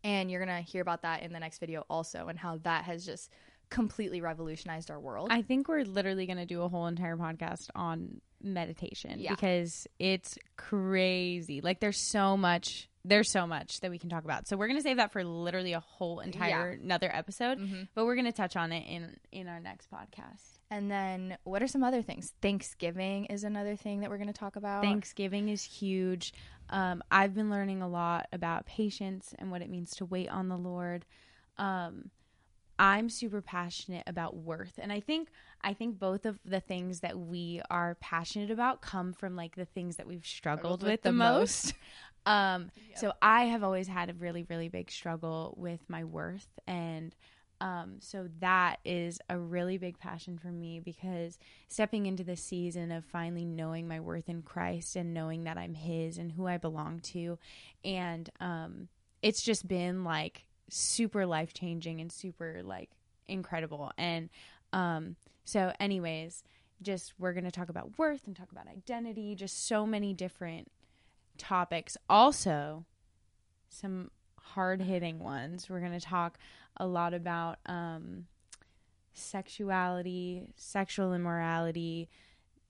And 0.03 0.31
you're 0.31 0.43
going 0.43 0.55
to 0.63 0.70
hear 0.70 0.81
about 0.81 1.03
that 1.03 1.24
in 1.24 1.31
the 1.34 1.39
next 1.39 1.60
video 1.60 1.86
also, 1.89 2.27
and 2.27 2.38
how 2.39 2.58
that 2.63 2.86
has 2.86 3.05
just 3.05 3.29
completely 3.70 4.20
revolutionized 4.20 4.91
our 4.91 5.00
world. 5.00 5.29
I 5.31 5.41
think 5.43 5.67
we're 5.70 5.84
literally 5.86 6.25
going 6.25 6.38
to 6.39 6.46
do 6.46 6.62
a 6.63 6.67
whole 6.70 6.88
entire 6.88 7.15
podcast 7.15 7.70
on 7.75 8.20
meditation 8.43 9.20
Yeah. 9.20 9.31
because 9.31 9.88
it's 10.00 10.38
crazy. 10.58 11.62
Like 11.62 11.79
there's 11.79 12.00
so 12.12 12.36
much 12.36 12.88
there's 13.03 13.31
so 13.31 13.48
much 13.48 13.79
that 13.79 13.89
we 13.89 13.98
can 13.98 14.12
talk 14.12 14.25
about. 14.25 14.48
So 14.48 14.55
we're 14.55 14.67
going 14.67 14.77
to 14.77 14.84
save 14.84 14.98
that 14.98 15.12
for 15.12 15.24
literally 15.24 15.74
a 15.74 15.79
whole 15.79 16.20
entire 16.20 16.70
another 16.84 17.10
episode, 17.12 17.58
Mhm. 17.58 17.88
but 17.96 18.05
we're 18.05 18.13
going 18.13 18.25
to 18.27 18.31
touch 18.31 18.55
on 18.55 18.72
it 18.72 18.86
in 18.88 19.17
in 19.31 19.48
our 19.48 19.60
next 19.60 19.89
podcast. 19.89 20.60
And 20.70 20.89
then 20.91 21.36
what 21.43 21.63
are 21.63 21.67
some 21.67 21.84
other 21.84 22.03
things? 22.03 22.31
Thanksgiving 22.43 23.25
is 23.25 23.43
another 23.43 23.75
thing 23.75 24.01
that 24.01 24.10
we're 24.12 24.17
going 24.20 24.27
to 24.27 24.34
talk 24.34 24.55
about. 24.55 24.84
Thanksgiving 24.84 25.50
is 25.50 25.63
huge. 25.63 26.31
Um, 26.71 27.03
I've 27.11 27.35
been 27.35 27.49
learning 27.49 27.81
a 27.81 27.87
lot 27.87 28.27
about 28.31 28.65
patience 28.65 29.35
and 29.37 29.51
what 29.51 29.61
it 29.61 29.69
means 29.69 29.91
to 29.97 30.05
wait 30.05 30.29
on 30.29 30.47
the 30.47 30.57
Lord. 30.57 31.05
Um, 31.57 32.09
I'm 32.79 33.09
super 33.09 33.41
passionate 33.41 34.03
about 34.07 34.37
worth, 34.37 34.79
and 34.81 34.91
I 34.91 35.01
think 35.01 35.29
I 35.61 35.73
think 35.73 35.99
both 35.99 36.25
of 36.25 36.39
the 36.43 36.59
things 36.59 37.01
that 37.01 37.19
we 37.19 37.61
are 37.69 37.95
passionate 37.99 38.49
about 38.49 38.81
come 38.81 39.13
from 39.13 39.35
like 39.35 39.55
the 39.55 39.65
things 39.65 39.97
that 39.97 40.07
we've 40.07 40.25
struggled, 40.25 40.79
Struggled 40.79 40.83
with 40.83 40.91
with, 40.91 41.01
the 41.03 41.09
the 41.09 41.13
most. 41.13 41.73
um, 42.25 42.71
so 42.95 43.13
I 43.21 43.43
have 43.43 43.63
always 43.63 43.87
had 43.87 44.09
a 44.09 44.13
really 44.13 44.43
really 44.49 44.69
big 44.69 44.89
struggle 44.89 45.53
with 45.57 45.81
my 45.89 46.03
worth 46.03 46.47
and. 46.67 47.15
Um, 47.62 47.98
so 48.00 48.27
that 48.39 48.80
is 48.84 49.20
a 49.30 49.38
really 49.38 49.77
big 49.77 50.00
passion 50.00 50.39
for 50.39 50.48
me 50.48 50.80
because 50.80 51.38
stepping 51.68 52.08
into 52.08 52.24
this 52.24 52.41
season 52.41 52.91
of 52.91 53.06
finally 53.06 53.46
knowing 53.46 53.88
my 53.88 54.00
worth 54.00 54.27
in 54.27 54.41
Christ 54.41 54.96
and 54.96 55.13
knowing 55.13 55.44
that 55.44 55.60
I'm 55.60 55.75
His 55.75 56.18
and 56.18 56.32
who 56.32 56.48
I 56.48 56.58
belong 56.58 57.00
to, 57.01 57.38
and 57.86 58.27
um, 58.39 58.88
it's 59.22 59.44
just 59.44 59.68
been 59.68 60.03
like 60.03 60.46
super 60.70 61.27
life 61.27 61.53
changing 61.53 62.01
and 62.01 62.12
super 62.12 62.62
like 62.63 62.89
incredible. 63.27 63.91
And 63.96 64.30
um, 64.74 65.15
so, 65.46 65.72
anyways, 65.80 66.44
just 66.82 67.13
we're 67.20 67.34
gonna 67.34 67.51
talk 67.51 67.70
about 67.70 68.00
worth 68.00 68.25
and 68.25 68.36
talk 68.36 68.51
about 68.51 68.68
identity, 68.68 69.36
just 69.36 69.68
so 69.68 69.86
many 69.86 70.15
different 70.15 70.72
topics. 71.38 71.96
Also, 72.10 72.86
some 73.70 74.10
hard 74.39 74.82
hitting 74.82 75.20
ones. 75.20 75.70
We're 75.70 75.80
gonna 75.80 76.00
talk 76.00 76.39
a 76.77 76.87
lot 76.87 77.13
about 77.13 77.59
um, 77.65 78.25
sexuality, 79.13 80.43
sexual 80.55 81.13
immorality, 81.13 82.09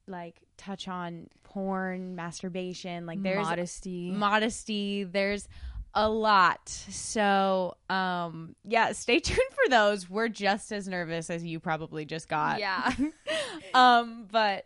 like 0.07 0.41
touch 0.57 0.87
on 0.87 1.27
porn, 1.43 2.15
masturbation, 2.15 3.05
like 3.05 3.21
there's 3.21 3.45
modesty. 3.45 4.11
modesty, 4.11 5.03
there's 5.03 5.47
a 5.93 6.09
lot. 6.09 6.69
So, 6.69 7.75
um 7.89 8.55
yeah, 8.63 8.91
stay 8.93 9.19
tuned 9.19 9.39
for 9.51 9.69
those. 9.69 10.09
We're 10.09 10.29
just 10.29 10.71
as 10.71 10.87
nervous 10.87 11.29
as 11.29 11.43
you 11.43 11.59
probably 11.59 12.05
just 12.05 12.27
got. 12.29 12.59
yeah. 12.59 12.93
Um 13.73 14.27
but 14.31 14.65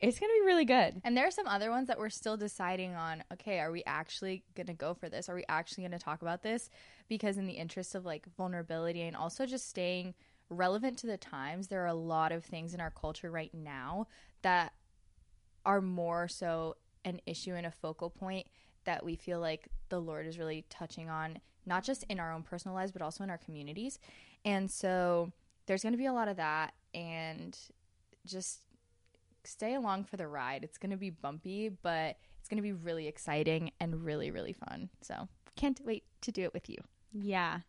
it's 0.00 0.18
going 0.18 0.30
to 0.30 0.40
be 0.40 0.46
really 0.46 0.64
good. 0.64 1.00
and 1.04 1.16
there 1.16 1.26
are 1.26 1.30
some 1.30 1.46
other 1.46 1.70
ones 1.70 1.88
that 1.88 1.98
we're 1.98 2.08
still 2.08 2.36
deciding 2.36 2.94
on. 2.94 3.22
Okay, 3.32 3.60
are 3.60 3.70
we 3.70 3.82
actually 3.86 4.42
going 4.54 4.66
to 4.66 4.72
go 4.72 4.94
for 4.94 5.08
this? 5.08 5.28
Are 5.28 5.34
we 5.34 5.44
actually 5.48 5.82
going 5.82 5.98
to 5.98 6.04
talk 6.04 6.22
about 6.22 6.42
this? 6.42 6.70
Because 7.08 7.36
in 7.36 7.46
the 7.46 7.52
interest 7.52 7.94
of 7.94 8.04
like 8.04 8.26
vulnerability 8.36 9.02
and 9.02 9.16
also 9.16 9.44
just 9.44 9.68
staying 9.68 10.14
relevant 10.48 10.98
to 10.98 11.06
the 11.06 11.16
times, 11.16 11.68
there 11.68 11.82
are 11.82 11.88
a 11.88 11.94
lot 11.94 12.32
of 12.32 12.44
things 12.44 12.72
in 12.72 12.80
our 12.80 12.90
culture 12.90 13.30
right 13.30 13.52
now 13.52 14.06
that 14.42 14.72
are 15.66 15.80
more 15.80 16.28
so 16.28 16.76
an 17.04 17.20
issue 17.26 17.54
and 17.54 17.66
a 17.66 17.70
focal 17.70 18.10
point 18.10 18.46
that 18.84 19.04
we 19.04 19.14
feel 19.14 19.40
like 19.40 19.68
the 19.90 20.00
Lord 20.00 20.26
is 20.26 20.38
really 20.38 20.64
touching 20.70 21.10
on, 21.10 21.38
not 21.66 21.84
just 21.84 22.04
in 22.04 22.18
our 22.18 22.32
own 22.32 22.42
personal 22.42 22.74
lives, 22.74 22.92
but 22.92 23.02
also 23.02 23.22
in 23.22 23.30
our 23.30 23.38
communities. 23.38 23.98
And 24.44 24.70
so 24.70 25.32
there's 25.66 25.82
going 25.82 25.92
to 25.92 25.98
be 25.98 26.06
a 26.06 26.12
lot 26.12 26.28
of 26.28 26.38
that. 26.38 26.72
And 26.94 27.56
just 28.26 28.60
stay 29.44 29.74
along 29.74 30.04
for 30.04 30.16
the 30.16 30.28
ride. 30.28 30.64
It's 30.64 30.78
going 30.78 30.90
to 30.90 30.96
be 30.96 31.10
bumpy, 31.10 31.68
but 31.68 32.16
it's 32.38 32.48
going 32.48 32.58
to 32.58 32.62
be 32.62 32.72
really 32.72 33.06
exciting 33.06 33.70
and 33.80 34.04
really, 34.04 34.30
really 34.30 34.52
fun. 34.52 34.90
So 35.02 35.28
can't 35.56 35.80
wait 35.84 36.04
to 36.22 36.32
do 36.32 36.42
it 36.42 36.54
with 36.54 36.68
you. 36.68 36.78
Yeah. 37.12 37.60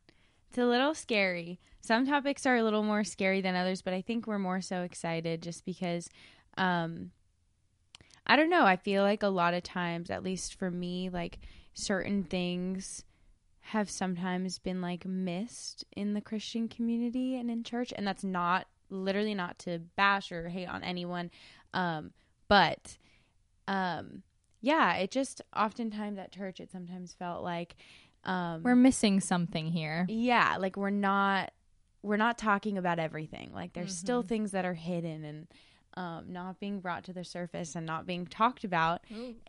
It's 0.50 0.58
a 0.58 0.66
little 0.66 0.94
scary. 0.94 1.60
Some 1.82 2.06
topics 2.06 2.46
are 2.46 2.58
a 2.58 2.64
little 2.64 2.84
more 2.84 3.04
scary 3.04 3.42
than 3.42 3.56
others, 3.56 3.82
but 3.82 3.94
I 3.94 4.02
think 4.02 4.28
we're 4.28 4.40
more 4.40 4.62
so 4.62 4.82
excited 4.82 5.42
just 5.42 5.66
because 5.66 6.10
um 6.58 7.12
I 8.26 8.36
don't 8.36 8.50
know, 8.50 8.66
I 8.66 8.76
feel 8.76 9.04
like 9.04 9.24
a 9.24 9.30
lot 9.30 9.54
of 9.54 9.64
times, 9.64 10.10
at 10.10 10.24
least 10.24 10.60
for 10.60 10.70
me, 10.70 11.10
like 11.10 11.40
certain 11.74 12.24
things 12.24 13.04
have 13.62 13.90
sometimes 13.90 14.60
been 14.60 14.82
like 14.82 15.06
missed 15.06 15.86
in 15.94 16.14
the 16.14 16.22
Christian 16.22 16.68
community 16.68 17.36
and 17.36 17.50
in 17.50 17.64
church, 17.64 17.94
and 17.96 18.06
that's 18.06 18.24
not 18.24 18.68
literally 18.90 19.34
not 19.34 19.58
to 19.60 19.80
bash 19.96 20.32
or 20.32 20.50
hate 20.50 20.68
on 20.68 20.84
anyone 20.84 21.32
um 21.74 22.12
but 22.48 22.98
um 23.68 24.24
yeah, 24.64 24.94
it 24.98 25.10
just 25.10 25.42
oftentimes 25.56 26.20
at 26.20 26.32
church 26.32 26.60
it 26.60 26.72
sometimes 26.72 27.14
felt 27.14 27.44
like 27.44 27.76
um 28.26 28.62
We're 28.64 28.76
missing 28.76 29.20
something 29.20 29.68
here. 29.72 30.06
yeah 30.10 30.58
like 30.60 30.78
we're 30.78 30.90
not 30.92 31.52
we're 32.04 32.18
not 32.18 32.38
talking 32.38 32.78
about 32.78 33.00
everything. 33.00 33.52
Like 33.54 33.74
there's 33.74 33.96
still 33.96 34.24
Mhm. 34.24 34.28
things 34.28 34.52
that 34.52 34.66
are 34.66 34.74
hidden 34.74 35.24
and 35.24 35.48
um, 35.98 36.32
not 36.32 36.58
being 36.60 36.80
brought 36.80 37.04
to 37.06 37.14
the 37.14 37.24
surface 37.26 37.76
and 37.76 37.86
not 37.86 38.06
being 38.08 38.26
talked 38.26 38.64
about. 38.64 39.02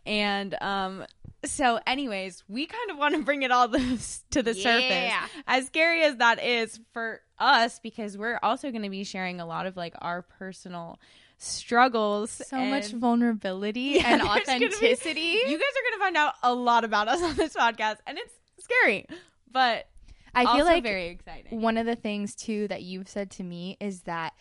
And 0.05 0.55
um 0.61 1.05
so 1.45 1.79
anyways 1.87 2.43
we 2.47 2.65
kind 2.65 2.91
of 2.91 2.97
want 2.97 3.15
to 3.15 3.21
bring 3.23 3.43
it 3.43 3.51
all 3.51 3.67
this 3.67 4.23
to 4.31 4.41
the 4.43 4.53
surface. 4.53 5.13
As 5.47 5.67
scary 5.67 6.03
as 6.03 6.17
that 6.17 6.43
is 6.43 6.79
for 6.93 7.21
us 7.39 7.79
because 7.79 8.17
we're 8.17 8.39
also 8.43 8.71
going 8.71 8.83
to 8.83 8.89
be 8.89 9.03
sharing 9.03 9.39
a 9.41 9.45
lot 9.45 9.65
of 9.65 9.75
like 9.77 9.93
our 9.99 10.21
personal 10.21 10.99
struggles 11.43 12.41
So 12.47 12.57
much 12.57 12.91
vulnerability 12.91 13.81
Yeah, 13.95 14.13
and 14.13 14.21
gonna 14.23 14.35
be- 14.35 14.41
authenticity. 14.41 15.21
you 15.21 15.57
guys 15.57 15.73
are 15.75 15.83
going 15.83 15.93
to 15.93 15.99
find 15.99 16.17
out 16.17 16.33
a 16.43 16.53
lot 16.53 16.83
about 16.83 17.07
us 17.07 17.21
on 17.23 17.35
this 17.35 17.53
podcast 17.53 17.97
and 18.07 18.17
it's 18.17 18.33
scary 18.59 19.05
but 19.51 19.87
I 20.35 20.55
feel 20.55 20.65
like 20.65 20.83
very 20.83 21.07
exciting 21.07 21.61
one 21.61 21.77
of 21.77 21.85
the 21.85 21.95
things 21.95 22.35
too 22.35 22.67
that 22.69 22.81
you've 22.81 23.07
said 23.07 23.29
to 23.31 23.43
me 23.43 23.77
is 23.79 24.01
that 24.01 24.33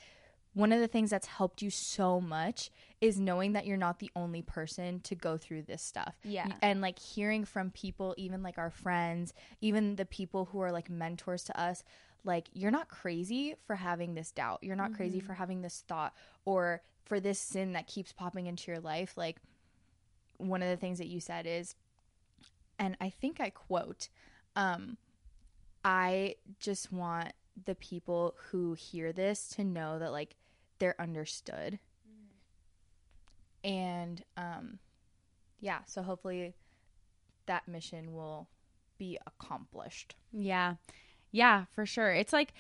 one 0.55 0.73
of 0.73 0.81
the 0.81 0.89
things 0.89 1.11
that's 1.11 1.27
helped 1.27 1.63
you 1.63 1.71
so 1.71 2.21
much 2.21 2.71
is 3.01 3.19
knowing 3.19 3.55
that 3.55 3.67
you're 3.67 3.77
not 3.77 3.99
the 3.99 4.11
only 4.15 4.43
person 4.43 5.01
to 5.01 5.15
go 5.15 5.37
through 5.37 5.63
this 5.63 5.83
stuff. 5.83 6.15
Yeah. 6.25 6.47
And 6.61 6.81
like 6.81 6.99
hearing 6.99 7.45
from 7.45 7.71
people, 7.71 8.15
even 8.19 8.43
like 8.43 8.59
our 8.59 8.71
friends, 8.71 9.33
even 9.61 9.97
the 9.97 10.05
people 10.05 10.47
who 10.47 10.61
are 10.61 10.71
like 10.71 10.91
mentors 10.91 11.45
to 11.45 11.61
us, 11.61 11.83
like 12.25 12.49
you're 12.53 12.71
not 12.71 12.89
crazy 12.89 13.57
for 13.67 13.75
having 13.75 14.15
this 14.15 14.31
doubt. 14.31 14.61
You're 14.63 14.77
not 14.77 14.95
crazy 14.95 15.19
mm-hmm. 15.19 15.27
for 15.27 15.35
having 15.35 15.63
this 15.63 15.83
thought 15.89 16.15
or 16.45 16.83
for 17.05 17.21
this 17.21 17.39
sin 17.39 17.73
that 17.73 17.87
keeps 17.87 18.13
popping 18.13 18.47
into 18.47 18.71
your 18.71 18.81
life. 18.81 19.17
Like 19.17 19.39
one 20.39 20.63
of 20.63 20.69
the 20.69 20.77
things 20.77 20.99
that 20.99 21.09
you 21.09 21.21
said 21.21 21.47
is, 21.47 21.75
and 22.79 22.97
I 23.01 23.11
think 23.11 23.41
I 23.41 23.51
quote, 23.51 24.09
um, 24.57 24.97
I 25.85 26.37
just 26.59 26.93
want 26.93 27.33
the 27.65 27.75
people 27.75 28.35
who 28.51 28.75
hear 28.75 29.13
this 29.13 29.49
to 29.49 29.65
know 29.65 29.99
that 29.99 30.13
like 30.13 30.37
they're 30.79 31.01
understood. 31.01 31.79
And 33.65 34.25
um 34.37 34.79
yeah, 35.61 35.81
so 35.87 36.03
hopefully 36.03 36.55
that 37.47 37.69
mission 37.69 38.13
will 38.15 38.49
be 38.99 39.19
accomplished. 39.27 40.15
Yeah. 40.33 40.75
Yeah, 41.31 41.65
for 41.73 41.87
sure. 41.87 42.11
It's 42.13 42.33
like 42.33 42.53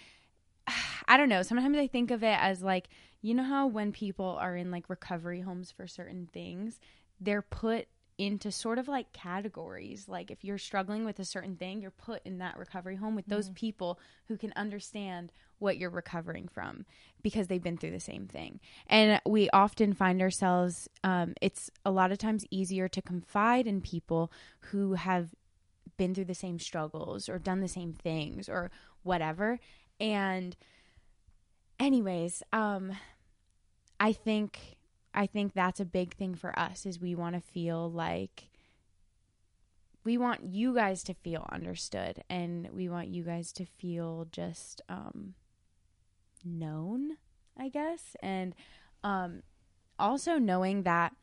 I 1.08 1.16
don't 1.16 1.28
know. 1.28 1.42
Sometimes 1.42 1.76
I 1.76 1.86
think 1.86 2.10
of 2.10 2.22
it 2.22 2.38
as 2.40 2.62
like, 2.62 2.88
you 3.20 3.34
know 3.34 3.44
how 3.44 3.66
when 3.66 3.92
people 3.92 4.36
are 4.40 4.56
in 4.56 4.70
like 4.70 4.90
recovery 4.90 5.40
homes 5.40 5.70
for 5.70 5.86
certain 5.86 6.28
things, 6.32 6.80
they're 7.20 7.42
put 7.42 7.86
into 8.18 8.52
sort 8.52 8.78
of 8.78 8.88
like 8.88 9.12
categories. 9.12 10.06
Like 10.08 10.30
if 10.30 10.44
you're 10.44 10.58
struggling 10.58 11.04
with 11.04 11.18
a 11.18 11.24
certain 11.24 11.56
thing, 11.56 11.80
you're 11.80 11.90
put 11.90 12.22
in 12.24 12.38
that 12.38 12.58
recovery 12.58 12.96
home 12.96 13.14
with 13.14 13.26
those 13.26 13.50
people 13.50 13.98
who 14.28 14.36
can 14.36 14.52
understand 14.54 15.32
what 15.58 15.78
you're 15.78 15.90
recovering 15.90 16.46
from 16.48 16.84
because 17.22 17.46
they've 17.46 17.62
been 17.62 17.76
through 17.78 17.90
the 17.90 18.00
same 18.00 18.26
thing. 18.26 18.60
And 18.86 19.20
we 19.26 19.48
often 19.50 19.92
find 19.92 20.20
ourselves, 20.20 20.88
um, 21.02 21.34
it's 21.40 21.70
a 21.84 21.90
lot 21.90 22.12
of 22.12 22.18
times 22.18 22.44
easier 22.50 22.88
to 22.88 23.02
confide 23.02 23.66
in 23.66 23.80
people 23.80 24.30
who 24.70 24.94
have 24.94 25.34
been 25.96 26.14
through 26.14 26.26
the 26.26 26.34
same 26.34 26.58
struggles 26.58 27.28
or 27.28 27.38
done 27.38 27.60
the 27.60 27.68
same 27.68 27.92
things 27.92 28.48
or 28.48 28.70
whatever. 29.02 29.58
And 29.98 30.56
anyways, 31.82 32.42
um 32.52 32.92
I 33.98 34.12
think 34.12 34.76
I 35.14 35.26
think 35.26 35.52
that's 35.52 35.80
a 35.80 35.84
big 35.84 36.14
thing 36.14 36.34
for 36.34 36.58
us 36.58 36.86
is 36.86 37.00
we 37.00 37.14
want 37.14 37.34
to 37.34 37.40
feel 37.40 37.90
like 37.90 38.48
we 40.04 40.16
want 40.16 40.44
you 40.44 40.74
guys 40.74 41.04
to 41.04 41.14
feel 41.14 41.46
understood 41.52 42.24
and 42.28 42.68
we 42.72 42.88
want 42.88 43.08
you 43.08 43.22
guys 43.22 43.52
to 43.52 43.64
feel 43.64 44.26
just 44.30 44.80
um 44.88 45.34
known, 46.44 47.16
I 47.58 47.68
guess. 47.68 48.16
And 48.20 48.54
um 49.04 49.42
also 49.98 50.38
knowing 50.38 50.84
that 50.84 51.14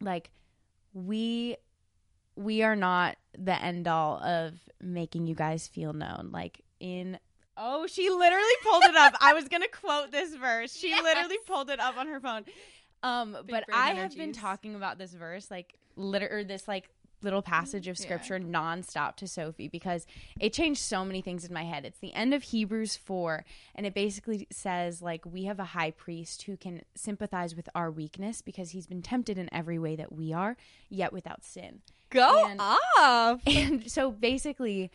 like 0.00 0.30
we 0.92 1.56
we 2.36 2.62
are 2.62 2.76
not 2.76 3.16
the 3.36 3.60
end 3.62 3.88
all 3.88 4.18
of 4.22 4.54
making 4.80 5.26
you 5.26 5.34
guys 5.34 5.66
feel 5.66 5.94
known. 5.94 6.30
Like 6.32 6.60
in 6.80 7.18
Oh, 7.56 7.86
she 7.86 8.10
literally 8.10 8.44
pulled 8.62 8.84
it 8.84 8.96
up. 8.96 9.14
I 9.20 9.32
was 9.34 9.48
gonna 9.48 9.68
quote 9.68 10.10
this 10.12 10.34
verse. 10.34 10.74
She 10.76 10.90
Yes. 10.90 11.02
literally 11.02 11.38
pulled 11.46 11.70
it 11.70 11.80
up 11.80 11.96
on 11.96 12.06
her 12.08 12.20
phone. 12.20 12.44
Um, 13.02 13.32
Big 13.32 13.46
but 13.48 13.64
I 13.72 13.90
have 13.90 14.16
been 14.16 14.32
talking 14.32 14.74
about 14.74 14.98
this 14.98 15.12
verse, 15.12 15.50
like 15.50 15.74
liter 15.96 16.28
or 16.30 16.44
this 16.44 16.66
like 16.68 16.88
little 17.22 17.40
passage 17.42 17.88
of 17.88 17.98
Yeah. 17.98 18.04
scripture 18.04 18.38
nonstop 18.38 19.16
to 19.16 19.26
Sophie 19.26 19.68
because 19.68 20.06
it 20.38 20.52
changed 20.52 20.80
so 20.82 21.02
many 21.04 21.22
things 21.22 21.44
in 21.46 21.52
my 21.52 21.64
head. 21.64 21.84
It's 21.86 21.98
the 21.98 22.12
end 22.12 22.34
of 22.34 22.42
Hebrews 22.42 22.96
4 22.96 23.44
and 23.74 23.86
it 23.86 23.94
basically 23.94 24.46
says 24.50 25.00
like 25.00 25.24
we 25.24 25.44
have 25.44 25.58
a 25.58 25.64
high 25.64 25.92
priest 25.92 26.42
who 26.42 26.56
can 26.58 26.82
sympathize 26.94 27.56
with 27.56 27.68
our 27.74 27.90
weakness 27.90 28.42
because 28.42 28.70
he's 28.70 28.86
been 28.86 29.00
tempted 29.02 29.38
in 29.38 29.48
every 29.52 29.78
way 29.78 29.96
that 29.96 30.12
we 30.12 30.32
are, 30.34 30.56
yet 30.90 31.12
without 31.12 31.42
sin. 31.44 31.80
Go 32.10 32.46
And- 32.46 32.60
off. 32.60 33.40
And 33.46 33.90
so 33.90 34.10
basically, 34.10 34.90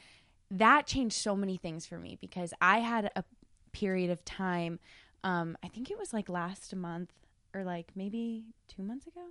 that 0.51 0.85
changed 0.85 1.15
so 1.15 1.35
many 1.35 1.57
things 1.57 1.85
for 1.85 1.97
me 1.97 2.17
because 2.19 2.53
I 2.61 2.79
had 2.79 3.09
a 3.15 3.23
period 3.71 4.09
of 4.11 4.23
time. 4.25 4.79
Um, 5.23 5.57
I 5.63 5.67
think 5.67 5.89
it 5.89 5.97
was 5.97 6.13
like 6.13 6.29
last 6.29 6.75
month 6.75 7.11
or 7.53 7.63
like 7.63 7.91
maybe 7.95 8.45
two 8.67 8.83
months 8.83 9.07
ago. 9.07 9.21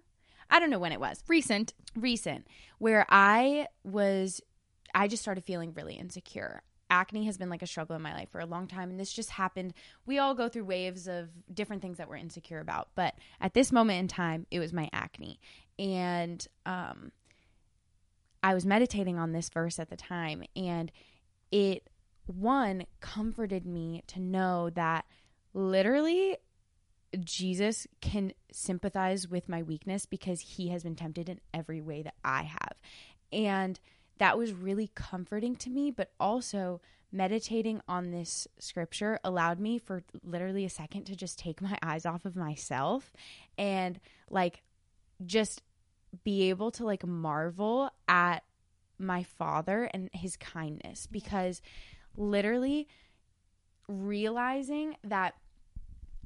I 0.51 0.59
don't 0.59 0.71
know 0.71 0.79
when 0.79 0.93
it 0.93 1.01
was 1.01 1.23
Recent. 1.29 1.75
recent 1.95 2.47
where 2.79 3.07
I 3.09 3.69
was, 3.85 4.41
I 4.95 5.07
just 5.09 5.23
started 5.23 5.45
feeling 5.45 5.73
really 5.75 5.95
insecure. 5.95 6.63
Acne 6.89 7.25
has 7.27 7.39
been 7.39 7.51
like 7.51 7.63
a 7.63 7.69
struggle 7.69 7.95
in 7.95 8.03
my 8.03 8.13
life 8.13 8.31
for 8.31 8.41
a 8.41 8.47
long 8.47 8.67
time. 8.67 8.91
And 8.91 8.99
this 8.99 9.13
just 9.13 9.31
happened. 9.31 9.75
We 10.07 10.19
all 10.19 10.35
go 10.35 10.49
through 10.49 10.65
waves 10.65 11.07
of 11.07 11.29
different 11.55 11.83
things 11.83 11.99
that 11.99 12.09
we're 12.09 12.17
insecure 12.17 12.59
about. 12.59 12.89
But 12.97 13.15
at 13.41 13.55
this 13.55 13.71
moment 13.71 14.01
in 14.01 14.09
time, 14.09 14.47
it 14.51 14.59
was 14.59 14.73
my 14.73 14.89
acne. 14.93 15.39
And 15.79 16.45
um, 16.67 17.13
I 18.43 18.55
was 18.55 18.67
meditating 18.67 19.19
on 19.19 19.31
this 19.31 19.51
verse 19.51 19.79
at 19.79 19.89
the 19.89 19.97
time. 19.97 20.43
And 20.57 20.91
it, 21.51 21.89
one, 22.27 22.87
comforted 23.01 23.67
me 23.67 24.03
to 24.09 24.21
know 24.21 24.71
that 24.71 25.05
literally 25.53 26.37
Jesus 27.19 27.87
can 28.01 28.33
sympathize 28.53 29.29
with 29.29 29.49
my 29.49 29.63
weakness 29.63 30.07
because 30.07 30.41
he 30.41 30.69
has 30.69 30.85
been 30.85 30.95
tempted 30.95 31.29
in 31.29 31.41
every 31.53 31.81
way 31.81 32.03
that 32.03 32.15
I 32.25 32.43
have. 32.43 32.75
And 33.33 33.81
that 34.19 34.39
was 34.39 34.53
really 34.53 34.91
comforting 34.95 35.57
to 35.57 35.71
me, 35.71 35.91
but 35.91 36.13
also 36.21 36.81
meditating 37.13 37.81
on 37.89 38.13
this 38.13 38.47
scripture 38.59 39.19
allowed 39.25 39.59
me 39.59 39.79
for 39.79 40.05
literally 40.23 40.65
a 40.65 40.71
second 40.71 41.05
to 41.05 41.17
just 41.17 41.39
take 41.39 41.61
my 41.61 41.77
eyes 41.83 42.07
off 42.07 42.25
of 42.25 42.37
myself 42.37 43.13
and 43.59 43.99
like 44.31 44.63
just 45.27 45.63
be 46.25 46.51
able 46.51 46.71
to 46.71 46.85
like 46.85 47.05
marvel 47.05 47.91
at 48.09 48.45
my 49.01 49.23
father 49.23 49.91
and 49.93 50.11
his 50.13 50.37
kindness 50.37 51.07
because 51.11 51.63
literally 52.17 52.87
realizing 53.89 54.97
that 55.03 55.35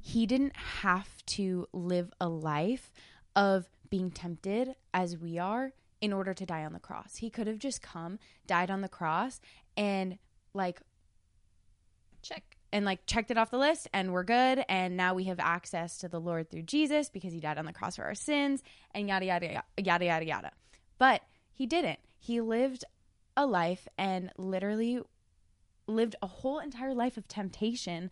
he 0.01 0.25
didn't 0.25 0.55
have 0.55 1.25
to 1.25 1.67
live 1.73 2.11
a 2.21 2.27
life 2.27 2.91
of 3.35 3.65
being 3.89 4.11
tempted 4.11 4.75
as 4.93 5.17
we 5.17 5.39
are 5.39 5.73
in 6.01 6.13
order 6.13 6.33
to 6.33 6.45
die 6.45 6.65
on 6.65 6.73
the 6.73 6.79
cross. 6.79 7.15
He 7.15 7.29
could 7.29 7.47
have 7.47 7.57
just 7.57 7.81
come, 7.81 8.19
died 8.45 8.69
on 8.69 8.81
the 8.81 8.89
cross, 8.89 9.39
and 9.75 10.17
like 10.53 10.79
Check. 12.21 12.57
and 12.71 12.85
like 12.85 13.05
checked 13.05 13.29
it 13.29 13.37
off 13.37 13.51
the 13.51 13.57
list 13.57 13.87
and 13.93 14.11
we're 14.11 14.23
good 14.23 14.65
and 14.67 14.97
now 14.97 15.13
we 15.13 15.25
have 15.25 15.39
access 15.39 15.99
to 15.99 16.09
the 16.09 16.19
Lord 16.19 16.49
through 16.49 16.63
Jesus 16.63 17.09
because 17.09 17.31
he 17.31 17.39
died 17.39 17.59
on 17.59 17.65
the 17.65 17.73
cross 17.73 17.97
for 17.97 18.03
our 18.03 18.15
sins 18.15 18.63
and 18.95 19.07
yada 19.07 19.25
yada 19.25 19.63
yada 19.77 20.05
yada 20.05 20.25
yada. 20.25 20.51
But 20.97 21.21
he 21.51 21.67
didn't. 21.67 21.99
He 22.25 22.41
lived 22.41 22.83
a 23.37 23.45
life 23.45 23.87
and 23.99 24.31
literally 24.37 24.99
lived 25.87 26.15
a 26.23 26.27
whole 26.27 26.57
entire 26.57 26.93
life 26.95 27.17
of 27.17 27.27
temptation 27.27 28.09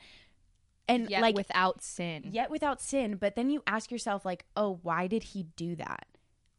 and 0.88 1.10
Yet 1.10 1.22
like 1.22 1.36
without 1.36 1.82
sin. 1.82 2.22
yet 2.30 2.52
without 2.52 2.80
sin. 2.80 3.16
But 3.16 3.36
then 3.36 3.50
you 3.50 3.64
ask 3.66 3.90
yourself 3.90 4.24
like 4.24 4.46
oh 4.56 4.80
why 4.84 5.08
did 5.08 5.24
he 5.24 5.48
do 5.56 5.76
that? 5.78 6.06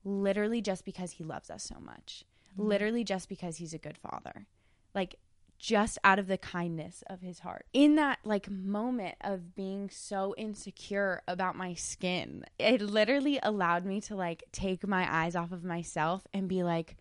Literally 0.03 0.61
just 0.61 0.85
because 0.85 1.13
he 1.13 1.25
loves 1.25 1.49
us 1.49 1.63
so 1.63 1.77
much. 1.79 2.25
Mm-hmm. 2.53 2.69
Literally 2.69 3.05
just 3.05 3.29
because 3.29 3.59
he's 3.59 3.73
a 3.75 3.79
good 3.79 3.99
father. 3.99 4.47
Like 4.93 5.17
just 5.57 5.99
out 6.03 6.19
of 6.19 6.27
the 6.27 6.37
kindness 6.37 7.05
of 7.07 7.21
his 7.21 7.39
heart. 7.41 7.67
In 7.73 7.95
that 7.95 8.19
like 8.25 8.51
moment 8.51 9.15
of 9.21 9.55
being 9.55 9.89
so 9.91 10.35
insecure 10.37 11.23
about 11.29 11.55
my 11.55 11.75
skin 11.75 12.45
it 12.59 12.81
literally 12.81 13.39
allowed 13.43 13.85
me 13.85 14.01
to 14.01 14.17
like 14.17 14.43
take 14.51 14.85
my 14.89 15.07
eyes 15.09 15.37
off 15.37 15.53
of 15.53 15.63
myself 15.63 16.27
and 16.35 16.49
be 16.49 16.65
like 16.65 16.97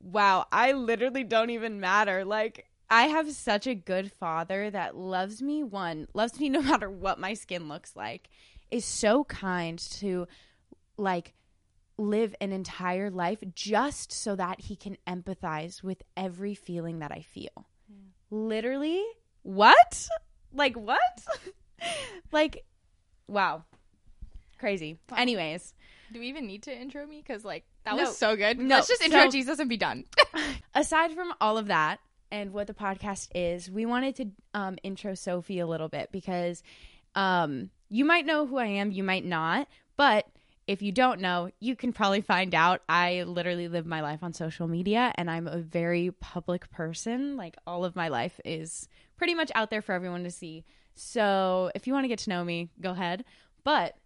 wow 0.00 0.46
i 0.52 0.72
literally 0.72 1.24
don't 1.24 1.50
even 1.50 1.80
matter 1.80 2.24
like 2.24 2.68
I 2.90 3.02
have 3.08 3.30
such 3.32 3.66
a 3.66 3.74
good 3.74 4.10
father 4.12 4.70
that 4.70 4.96
loves 4.96 5.42
me, 5.42 5.62
one, 5.62 6.08
loves 6.14 6.40
me 6.40 6.48
no 6.48 6.62
matter 6.62 6.90
what 6.90 7.18
my 7.18 7.34
skin 7.34 7.68
looks 7.68 7.94
like, 7.94 8.28
is 8.70 8.84
so 8.84 9.24
kind 9.24 9.78
to 9.78 10.26
like 10.96 11.34
live 11.96 12.34
an 12.40 12.52
entire 12.52 13.10
life 13.10 13.42
just 13.54 14.12
so 14.12 14.36
that 14.36 14.60
he 14.60 14.76
can 14.76 14.96
empathize 15.06 15.82
with 15.82 16.02
every 16.16 16.54
feeling 16.54 17.00
that 17.00 17.12
I 17.12 17.22
feel. 17.22 17.66
Literally, 18.30 19.02
what? 19.42 20.08
Like, 20.52 20.76
what? 20.76 21.26
like, 22.32 22.64
wow. 23.26 23.64
Crazy. 24.58 24.98
Wow. 25.10 25.18
Anyways, 25.18 25.74
Do 26.12 26.20
we 26.20 26.28
even 26.28 26.46
need 26.46 26.62
to 26.64 26.76
intro 26.76 27.06
me? 27.06 27.22
Because 27.24 27.44
like 27.44 27.64
that 27.96 27.96
No. 27.96 28.08
was 28.08 28.16
so 28.18 28.36
good. 28.36 28.58
No. 28.58 28.76
Let's 28.76 28.88
just 28.88 29.02
intro 29.02 29.24
So- 29.24 29.30
Jesus 29.30 29.58
and 29.58 29.68
be 29.68 29.76
done. 29.76 30.04
aside 30.74 31.12
from 31.12 31.32
all 31.40 31.58
of 31.58 31.66
that 31.68 32.00
and 32.30 32.52
what 32.52 32.66
the 32.66 32.74
podcast 32.74 33.28
is, 33.34 33.70
we 33.70 33.86
wanted 33.86 34.16
to 34.16 34.26
um, 34.54 34.78
intro 34.82 35.14
Sophie 35.14 35.58
a 35.60 35.66
little 35.66 35.88
bit 35.88 36.10
because 36.12 36.62
um, 37.14 37.70
you 37.88 38.04
might 38.04 38.26
know 38.26 38.46
who 38.46 38.58
I 38.58 38.66
am, 38.66 38.90
you 38.90 39.02
might 39.02 39.24
not, 39.24 39.66
but 39.96 40.26
if 40.66 40.82
you 40.82 40.92
don't 40.92 41.20
know, 41.20 41.50
you 41.60 41.74
can 41.74 41.94
probably 41.94 42.20
find 42.20 42.54
out. 42.54 42.82
I 42.88 43.22
literally 43.22 43.68
live 43.68 43.86
my 43.86 44.02
life 44.02 44.22
on 44.22 44.34
social 44.34 44.68
media 44.68 45.12
and 45.14 45.30
I'm 45.30 45.48
a 45.48 45.56
very 45.56 46.10
public 46.20 46.68
person. 46.70 47.38
Like 47.38 47.56
all 47.66 47.86
of 47.86 47.96
my 47.96 48.08
life 48.08 48.38
is 48.44 48.86
pretty 49.16 49.34
much 49.34 49.50
out 49.54 49.70
there 49.70 49.80
for 49.80 49.92
everyone 49.94 50.24
to 50.24 50.30
see. 50.30 50.64
So 50.94 51.70
if 51.74 51.86
you 51.86 51.94
want 51.94 52.04
to 52.04 52.08
get 52.08 52.18
to 52.20 52.30
know 52.30 52.44
me, 52.44 52.68
go 52.82 52.90
ahead. 52.90 53.24
But 53.64 53.96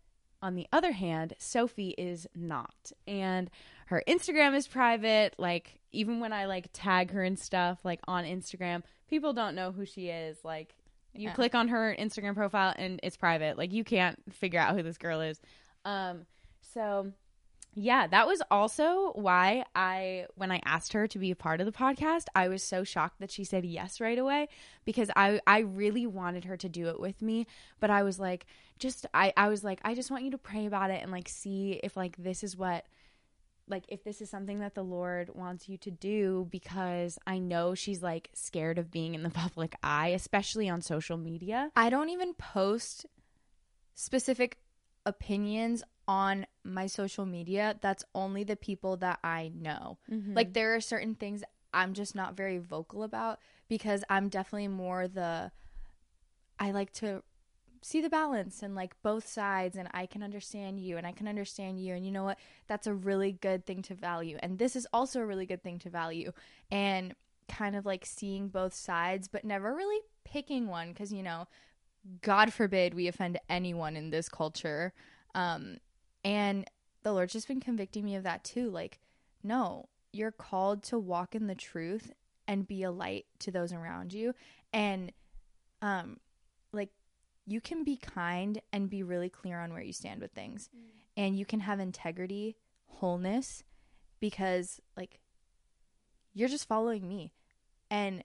on 0.40 0.54
the 0.54 0.68
other 0.72 0.92
hand, 0.92 1.34
Sophie 1.38 1.94
is 1.98 2.28
not. 2.34 2.92
And 3.08 3.50
her 3.86 4.02
Instagram 4.08 4.54
is 4.54 4.66
private. 4.66 5.34
Like 5.38 5.78
even 5.92 6.20
when 6.20 6.32
I 6.32 6.46
like 6.46 6.68
tag 6.72 7.10
her 7.12 7.22
and 7.22 7.38
stuff 7.38 7.78
like 7.84 8.00
on 8.08 8.24
Instagram, 8.24 8.82
people 9.08 9.32
don't 9.32 9.54
know 9.54 9.72
who 9.72 9.84
she 9.84 10.08
is. 10.08 10.36
Like 10.44 10.74
you 11.14 11.28
Yeah. 11.28 11.34
click 11.34 11.54
on 11.54 11.68
her 11.68 11.94
Instagram 11.98 12.34
profile 12.34 12.72
and 12.76 12.98
it's 13.02 13.16
private. 13.16 13.58
Like 13.58 13.72
you 13.72 13.84
can't 13.84 14.18
figure 14.32 14.60
out 14.60 14.74
who 14.76 14.82
this 14.82 14.98
girl 14.98 15.20
is. 15.20 15.40
Um 15.84 16.26
so 16.60 17.12
yeah, 17.74 18.06
that 18.06 18.26
was 18.26 18.42
also 18.50 19.12
why 19.14 19.64
I 19.74 20.26
when 20.34 20.50
I 20.50 20.60
asked 20.66 20.92
her 20.92 21.06
to 21.08 21.18
be 21.18 21.30
a 21.30 21.36
part 21.36 21.60
of 21.60 21.66
the 21.66 21.72
podcast, 21.72 22.26
I 22.34 22.48
was 22.48 22.62
so 22.62 22.84
shocked 22.84 23.20
that 23.20 23.30
she 23.30 23.44
said 23.44 23.64
yes 23.64 23.98
right 24.00 24.18
away 24.18 24.48
because 24.84 25.10
I 25.16 25.40
I 25.46 25.60
really 25.60 26.06
wanted 26.06 26.44
her 26.44 26.56
to 26.58 26.68
do 26.68 26.88
it 26.88 27.00
with 27.00 27.22
me, 27.22 27.46
but 27.80 27.88
I 27.90 28.02
was 28.02 28.20
like 28.20 28.44
just 28.78 29.06
I 29.14 29.32
I 29.38 29.48
was 29.48 29.64
like 29.64 29.80
I 29.84 29.94
just 29.94 30.10
want 30.10 30.24
you 30.24 30.30
to 30.32 30.38
pray 30.38 30.66
about 30.66 30.90
it 30.90 31.02
and 31.02 31.10
like 31.10 31.28
see 31.30 31.80
if 31.82 31.96
like 31.96 32.16
this 32.18 32.42
is 32.44 32.56
what 32.58 32.84
like 33.68 33.84
if 33.88 34.04
this 34.04 34.20
is 34.20 34.30
something 34.30 34.60
that 34.60 34.74
the 34.74 34.82
Lord 34.82 35.30
wants 35.34 35.68
you 35.68 35.76
to 35.78 35.90
do 35.90 36.48
because 36.50 37.18
I 37.26 37.38
know 37.38 37.74
she's 37.74 38.02
like 38.02 38.30
scared 38.34 38.78
of 38.78 38.90
being 38.90 39.14
in 39.14 39.22
the 39.22 39.30
public 39.44 39.74
eye, 39.82 40.08
especially 40.08 40.68
on 40.68 40.82
social 40.82 41.16
media. 41.16 41.70
I 41.76 41.90
don't 41.90 42.10
even 42.10 42.34
post 42.34 43.06
specific 43.94 44.58
opinions 45.06 45.82
on 46.08 46.46
my 46.64 46.86
social 46.86 47.26
media. 47.26 47.76
That's 47.80 48.04
only 48.14 48.44
the 48.44 48.56
people 48.56 48.96
that 48.98 49.18
I 49.22 49.52
know. 49.54 49.98
Mm-hmm. 50.10 50.34
Like 50.34 50.52
there 50.52 50.74
are 50.74 50.80
certain 50.80 51.14
things 51.14 51.42
I'm 51.72 51.94
just 51.94 52.14
not 52.14 52.36
very 52.36 52.58
vocal 52.58 53.02
about 53.02 53.38
because 53.68 54.04
I'm 54.10 54.28
definitely 54.28 54.68
more 54.68 55.08
the 55.08 55.50
I 56.58 56.70
like 56.72 56.92
to 56.94 57.22
see 57.82 58.00
the 58.00 58.08
balance 58.08 58.62
and 58.62 58.74
like 58.74 58.94
both 59.02 59.26
sides 59.26 59.76
and 59.76 59.88
I 59.92 60.06
can 60.06 60.22
understand 60.22 60.80
you 60.80 60.96
and 60.96 61.06
I 61.06 61.12
can 61.12 61.28
understand 61.28 61.80
you 61.80 61.94
and 61.94 62.06
you 62.06 62.12
know 62.12 62.24
what? 62.24 62.38
That's 62.68 62.86
a 62.86 62.94
really 62.94 63.32
good 63.32 63.66
thing 63.66 63.82
to 63.82 63.94
value 63.94 64.38
and 64.42 64.58
this 64.58 64.76
is 64.76 64.86
also 64.92 65.20
a 65.20 65.26
really 65.26 65.46
good 65.46 65.62
thing 65.62 65.78
to 65.80 65.90
value 65.90 66.32
and 66.70 67.14
kind 67.48 67.76
of 67.76 67.84
like 67.84 68.06
seeing 68.06 68.48
both 68.48 68.72
sides 68.72 69.28
but 69.28 69.44
never 69.44 69.74
really 69.74 70.00
picking 70.24 70.68
one 70.68 70.94
cuz 70.94 71.12
you 71.12 71.22
know 71.22 71.46
god 72.22 72.52
forbid 72.52 72.94
we 72.94 73.08
offend 73.08 73.38
anyone 73.48 73.96
in 73.96 74.10
this 74.10 74.28
culture 74.28 74.92
um 75.34 75.76
and 76.24 76.68
the 77.02 77.12
lord's 77.12 77.32
just 77.32 77.48
been 77.48 77.60
convicting 77.60 78.04
me 78.04 78.14
of 78.14 78.22
that 78.22 78.42
too 78.42 78.70
like 78.70 79.00
no 79.42 79.88
you're 80.12 80.32
called 80.32 80.82
to 80.82 80.98
walk 80.98 81.34
in 81.34 81.46
the 81.46 81.54
truth 81.54 82.12
and 82.46 82.66
be 82.66 82.82
a 82.82 82.90
light 82.90 83.26
to 83.38 83.50
those 83.50 83.72
around 83.72 84.12
you 84.12 84.34
and 84.72 85.12
um 85.82 86.18
like 86.72 86.90
you 87.46 87.60
can 87.60 87.84
be 87.84 87.96
kind 87.96 88.60
and 88.72 88.90
be 88.90 89.02
really 89.02 89.28
clear 89.28 89.58
on 89.60 89.72
where 89.72 89.82
you 89.82 89.92
stand 89.92 90.20
with 90.20 90.32
things 90.32 90.68
mm. 90.74 90.80
and 91.16 91.38
you 91.38 91.44
can 91.44 91.60
have 91.60 91.80
integrity 91.80 92.56
wholeness 92.86 93.64
because 94.20 94.80
like 94.96 95.20
you're 96.34 96.48
just 96.48 96.68
following 96.68 97.08
me 97.08 97.32
and 97.90 98.22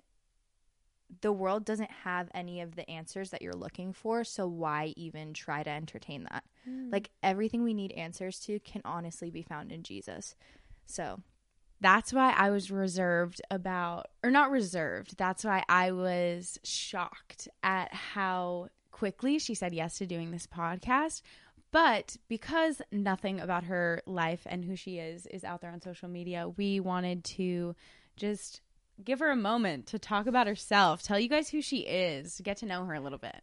the 1.21 1.31
world 1.31 1.63
doesn't 1.63 1.89
have 2.03 2.29
any 2.33 2.59
of 2.59 2.75
the 2.75 2.89
answers 2.89 3.29
that 3.29 3.41
you're 3.41 3.53
looking 3.53 3.93
for 3.93 4.23
so 4.23 4.45
why 4.45 4.93
even 4.97 5.33
try 5.33 5.63
to 5.63 5.69
entertain 5.69 6.27
that 6.29 6.43
mm. 6.69 6.91
like 6.91 7.09
everything 7.23 7.63
we 7.63 7.73
need 7.73 7.91
answers 7.93 8.39
to 8.39 8.59
can 8.59 8.81
honestly 8.85 9.31
be 9.31 9.41
found 9.41 9.71
in 9.71 9.83
jesus 9.83 10.35
so 10.85 11.21
that's 11.79 12.11
why 12.11 12.33
I 12.35 12.49
was 12.49 12.71
reserved 12.71 13.41
about, 13.51 14.07
or 14.23 14.31
not 14.31 14.49
reserved, 14.49 15.15
that's 15.17 15.43
why 15.43 15.63
I 15.69 15.91
was 15.91 16.57
shocked 16.63 17.47
at 17.61 17.93
how 17.93 18.69
quickly 18.97 19.37
she 19.37 19.53
said 19.53 19.73
yes 19.73 19.97
to 19.97 20.07
doing 20.07 20.31
this 20.31 20.47
podcast. 20.47 21.21
But 21.71 22.17
because 22.27 22.81
nothing 22.91 23.39
about 23.39 23.65
her 23.65 24.01
life 24.05 24.41
and 24.45 24.63
who 24.63 24.75
she 24.75 24.97
is 24.97 25.25
is 25.27 25.43
out 25.43 25.61
there 25.61 25.71
on 25.71 25.81
social 25.81 26.09
media, 26.09 26.49
we 26.49 26.79
wanted 26.79 27.23
to 27.25 27.75
just 28.15 28.61
give 29.03 29.19
her 29.19 29.29
a 29.29 29.35
moment 29.35 29.85
to 29.87 29.99
talk 29.99 30.25
about 30.25 30.47
herself, 30.47 31.03
tell 31.03 31.19
you 31.19 31.29
guys 31.29 31.49
who 31.49 31.61
she 31.61 31.79
is, 31.79 32.41
get 32.43 32.57
to 32.57 32.65
know 32.65 32.85
her 32.85 32.93
a 32.93 32.99
little 32.99 33.19
bit. 33.19 33.41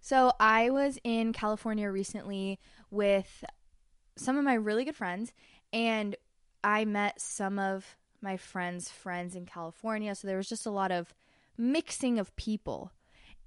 So, 0.00 0.32
I 0.38 0.68
was 0.68 0.98
in 1.02 1.32
California 1.32 1.90
recently 1.90 2.58
with 2.90 3.42
some 4.16 4.36
of 4.36 4.44
my 4.44 4.52
really 4.52 4.84
good 4.84 4.96
friends, 4.96 5.32
and 5.72 6.14
I 6.62 6.84
met 6.84 7.20
some 7.22 7.58
of 7.58 7.96
my 8.20 8.36
friends' 8.36 8.90
friends 8.90 9.34
in 9.34 9.46
California. 9.46 10.14
So, 10.14 10.26
there 10.26 10.36
was 10.36 10.48
just 10.48 10.66
a 10.66 10.70
lot 10.70 10.92
of 10.92 11.14
mixing 11.56 12.18
of 12.18 12.36
people. 12.36 12.92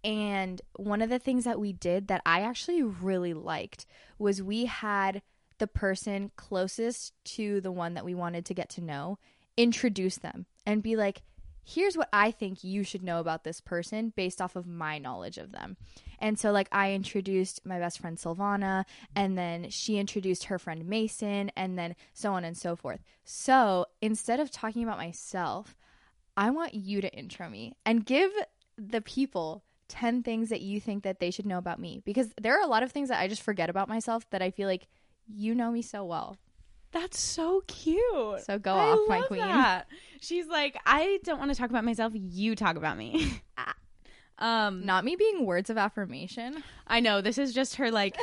And 0.08 0.62
one 0.78 1.02
of 1.02 1.10
the 1.10 1.20
things 1.20 1.43
that 1.43 1.60
we 1.60 1.74
did 1.74 2.08
that 2.08 2.22
I 2.26 2.41
actually 2.41 2.82
really 2.82 3.34
liked 3.34 3.86
was 4.17 4.41
we 4.41 4.65
had 4.65 5.22
the 5.58 5.67
person 5.67 6.32
closest 6.38 7.13
to 7.26 7.60
the 7.60 7.72
one 7.72 7.93
that 7.96 8.06
we 8.06 8.15
wanted 8.15 8.46
to 8.46 8.54
get 8.54 8.70
to 8.70 8.82
know 8.82 9.20
introduce 9.58 10.17
them 10.17 10.46
and 10.65 10.84
be 10.84 10.96
like, 10.96 11.24
here's 11.65 11.98
what 11.98 12.08
I 12.13 12.32
think 12.32 12.63
you 12.63 12.84
should 12.84 13.04
know 13.04 13.20
about 13.20 13.43
this 13.43 13.60
person 13.60 14.13
based 14.15 14.41
off 14.41 14.56
of 14.56 14.65
my 14.65 15.00
knowledge 15.00 15.38
of 15.38 15.52
them. 15.52 15.76
And 16.20 16.39
so, 16.39 16.52
like, 16.52 16.70
I 16.72 16.93
introduced 16.93 17.65
my 17.65 17.80
best 17.80 18.00
friend 18.00 18.17
Silvana, 18.17 18.86
and 19.15 19.38
then 19.38 19.70
she 19.70 19.98
introduced 19.98 20.46
her 20.46 20.58
friend 20.58 20.88
Mason, 20.88 21.52
and 21.56 21.78
then 21.78 21.96
so 22.13 22.34
on 22.34 22.43
and 22.43 22.58
so 22.58 22.76
forth. 22.76 23.02
So, 23.24 23.88
instead 24.02 24.39
of 24.39 24.50
talking 24.50 24.84
about 24.84 24.98
myself, 24.98 25.76
I 26.38 26.50
want 26.52 26.74
you 26.74 27.02
to 27.02 27.13
intro 27.13 27.50
me 27.50 27.74
and 27.86 28.06
give 28.06 28.32
the 28.78 29.02
people 29.02 29.63
10 29.89 30.23
things 30.23 30.50
that 30.50 30.62
you 30.62 30.80
think 30.80 31.04
that 31.04 31.19
they 31.19 31.32
should 31.32 31.45
know 31.45 31.58
about 31.58 31.80
me 31.80 32.02
because 32.06 32.34
there 32.41 32.58
are 32.58 32.63
a 32.63 32.67
lot 32.67 32.84
of 32.84 32.91
things 32.91 33.10
that 33.10 33.19
I 33.19 33.28
just 33.28 33.41
forget 33.41 33.69
about 33.69 33.88
myself 33.88 34.30
that 34.32 34.41
I 34.41 34.52
feel 34.52 34.67
like 34.67 34.88
you 35.28 35.56
know 35.56 35.71
me 35.71 35.82
so 35.82 36.04
well. 36.06 36.38
That's 36.91 37.19
so 37.19 37.63
cute. 37.67 38.41
So 38.45 38.58
go 38.60 38.73
I 38.73 38.91
off, 38.91 39.10
my 39.10 39.21
queen. 39.21 39.41
That. 39.41 39.88
She's 40.21 40.47
like, 40.47 40.78
I 40.86 41.19
don't 41.23 41.38
want 41.38 41.52
to 41.52 41.58
talk 41.58 41.69
about 41.69 41.84
myself. 41.84 42.13
You 42.15 42.56
talk 42.56 42.78
about 42.78 42.97
me. 42.97 43.41
um, 44.38 44.86
not 44.86 45.04
me 45.04 45.15
being 45.15 45.45
words 45.45 45.69
of 45.69 45.78
affirmation. 45.78 46.63
I 46.88 47.02
know 47.02 47.21
this 47.21 47.38
is 47.38 47.54
just 47.54 47.76
her 47.76 47.91
like 47.91 48.17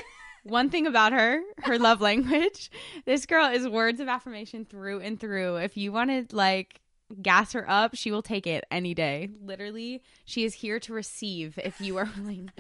one 0.44 0.70
thing 0.70 0.87
about 0.87 1.12
her, 1.12 1.42
her 1.59 1.79
love 1.79 2.00
language. 2.00 2.70
This 3.05 3.27
girl 3.27 3.46
is 3.46 3.68
words 3.68 4.00
of 4.00 4.09
affirmation 4.09 4.64
through 4.64 5.00
and 5.00 5.20
through. 5.20 5.57
If 5.57 5.77
you 5.77 5.92
wanted 5.92 6.33
like 6.33 6.81
gas 7.22 7.53
her 7.53 7.68
up, 7.68 7.94
she 7.94 8.11
will 8.11 8.22
take 8.22 8.46
it 8.46 8.64
any 8.70 8.94
day. 8.94 9.31
Literally, 9.42 10.03
she 10.24 10.44
is 10.44 10.55
here 10.55 10.81
to 10.81 10.92
receive 10.92 11.59
if 11.62 11.81
you 11.81 11.96
are 11.96 12.09
willing 12.18 12.50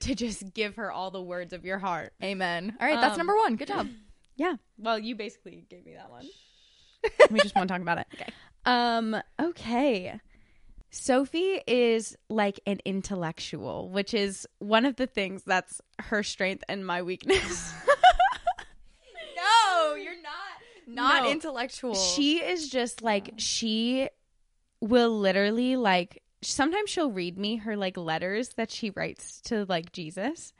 to 0.00 0.14
just 0.14 0.54
give 0.54 0.76
her 0.76 0.90
all 0.90 1.10
the 1.10 1.22
words 1.22 1.52
of 1.52 1.64
your 1.64 1.78
heart. 1.78 2.12
Amen. 2.22 2.76
All 2.80 2.86
right, 2.86 3.00
that's 3.00 3.12
um, 3.12 3.18
number 3.18 3.36
one. 3.36 3.56
Good 3.56 3.68
job. 3.68 3.88
Yeah. 4.38 4.56
Well, 4.76 4.98
you 4.98 5.16
basically 5.16 5.64
gave 5.70 5.86
me 5.86 5.94
that 5.94 6.10
one. 6.10 6.26
we 7.30 7.40
just 7.40 7.56
want 7.56 7.68
to 7.68 7.72
talk 7.72 7.80
about 7.80 7.96
it. 7.96 8.06
Okay. 8.12 8.30
Um, 8.66 9.16
okay. 9.40 10.20
Sophie 10.90 11.60
is 11.66 12.16
like 12.28 12.60
an 12.66 12.80
intellectual, 12.84 13.88
which 13.88 14.14
is 14.14 14.46
one 14.58 14.84
of 14.84 14.96
the 14.96 15.06
things 15.06 15.42
that's 15.44 15.80
her 15.98 16.22
strength 16.22 16.64
and 16.68 16.86
my 16.86 17.02
weakness. 17.02 17.72
no, 20.86 21.02
you're 21.02 21.10
not 21.10 21.14
not 21.14 21.24
no, 21.24 21.30
intellectual. 21.30 21.94
She 21.94 22.42
is 22.42 22.68
just 22.68 23.02
like 23.02 23.34
she 23.36 24.08
will 24.80 25.18
literally 25.18 25.76
like 25.76 26.22
sometimes 26.42 26.90
she'll 26.90 27.10
read 27.10 27.38
me 27.38 27.56
her 27.56 27.76
like 27.76 27.96
letters 27.96 28.50
that 28.50 28.70
she 28.70 28.90
writes 28.90 29.40
to 29.42 29.64
like 29.68 29.92
Jesus 29.92 30.52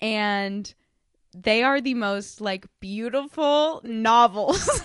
and 0.00 0.74
they 1.34 1.62
are 1.62 1.80
the 1.80 1.94
most 1.94 2.40
like 2.40 2.66
beautiful 2.80 3.80
novels 3.84 4.68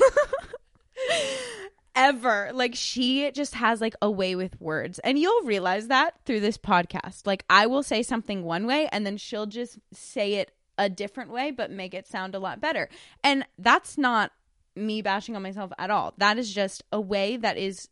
ever. 1.96 2.52
Like 2.54 2.76
she 2.76 3.30
just 3.32 3.56
has 3.56 3.82
like 3.82 3.96
a 4.02 4.10
way 4.10 4.36
with 4.36 4.60
words. 4.62 5.00
And 5.00 5.20
you'll 5.20 5.44
realize 5.44 5.88
that 5.88 6.16
through 6.26 6.40
this 6.40 6.58
podcast. 6.58 7.28
Like 7.28 7.44
I 7.50 7.68
will 7.68 7.84
say 7.84 8.04
something 8.04 8.44
one 8.44 8.66
way 8.66 8.88
and 8.92 9.06
then 9.06 9.18
she'll 9.18 9.48
just 9.48 9.80
say 9.92 10.36
it 10.36 10.52
a 10.78 10.90
different 10.90 11.32
way 11.32 11.50
but 11.50 11.72
make 11.72 11.94
it 11.94 12.08
sound 12.08 12.36
a 12.36 12.40
lot 12.40 12.62
better. 12.62 12.88
And 13.24 13.46
that's 13.58 13.98
not 13.98 14.32
me 14.78 15.02
bashing 15.02 15.36
on 15.36 15.42
myself 15.42 15.72
at 15.78 15.90
all. 15.90 16.13
That 16.18 16.38
is 16.38 16.54
just 16.54 16.84
a 16.92 17.02
way 17.02 17.38
that 17.38 17.58
is 17.58 17.90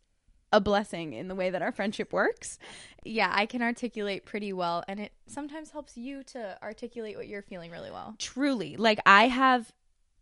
a 0.51 0.61
blessing 0.61 1.13
in 1.13 1.27
the 1.27 1.35
way 1.35 1.49
that 1.49 1.61
our 1.61 1.71
friendship 1.71 2.13
works. 2.13 2.57
Yeah, 3.03 3.29
I 3.33 3.45
can 3.45 3.61
articulate 3.61 4.25
pretty 4.25 4.53
well, 4.53 4.83
and 4.87 4.99
it 4.99 5.11
sometimes 5.27 5.71
helps 5.71 5.97
you 5.97 6.23
to 6.23 6.57
articulate 6.63 7.17
what 7.17 7.27
you're 7.27 7.41
feeling 7.41 7.71
really 7.71 7.91
well. 7.91 8.15
Truly. 8.19 8.77
Like, 8.77 8.99
I 9.05 9.27
have, 9.27 9.71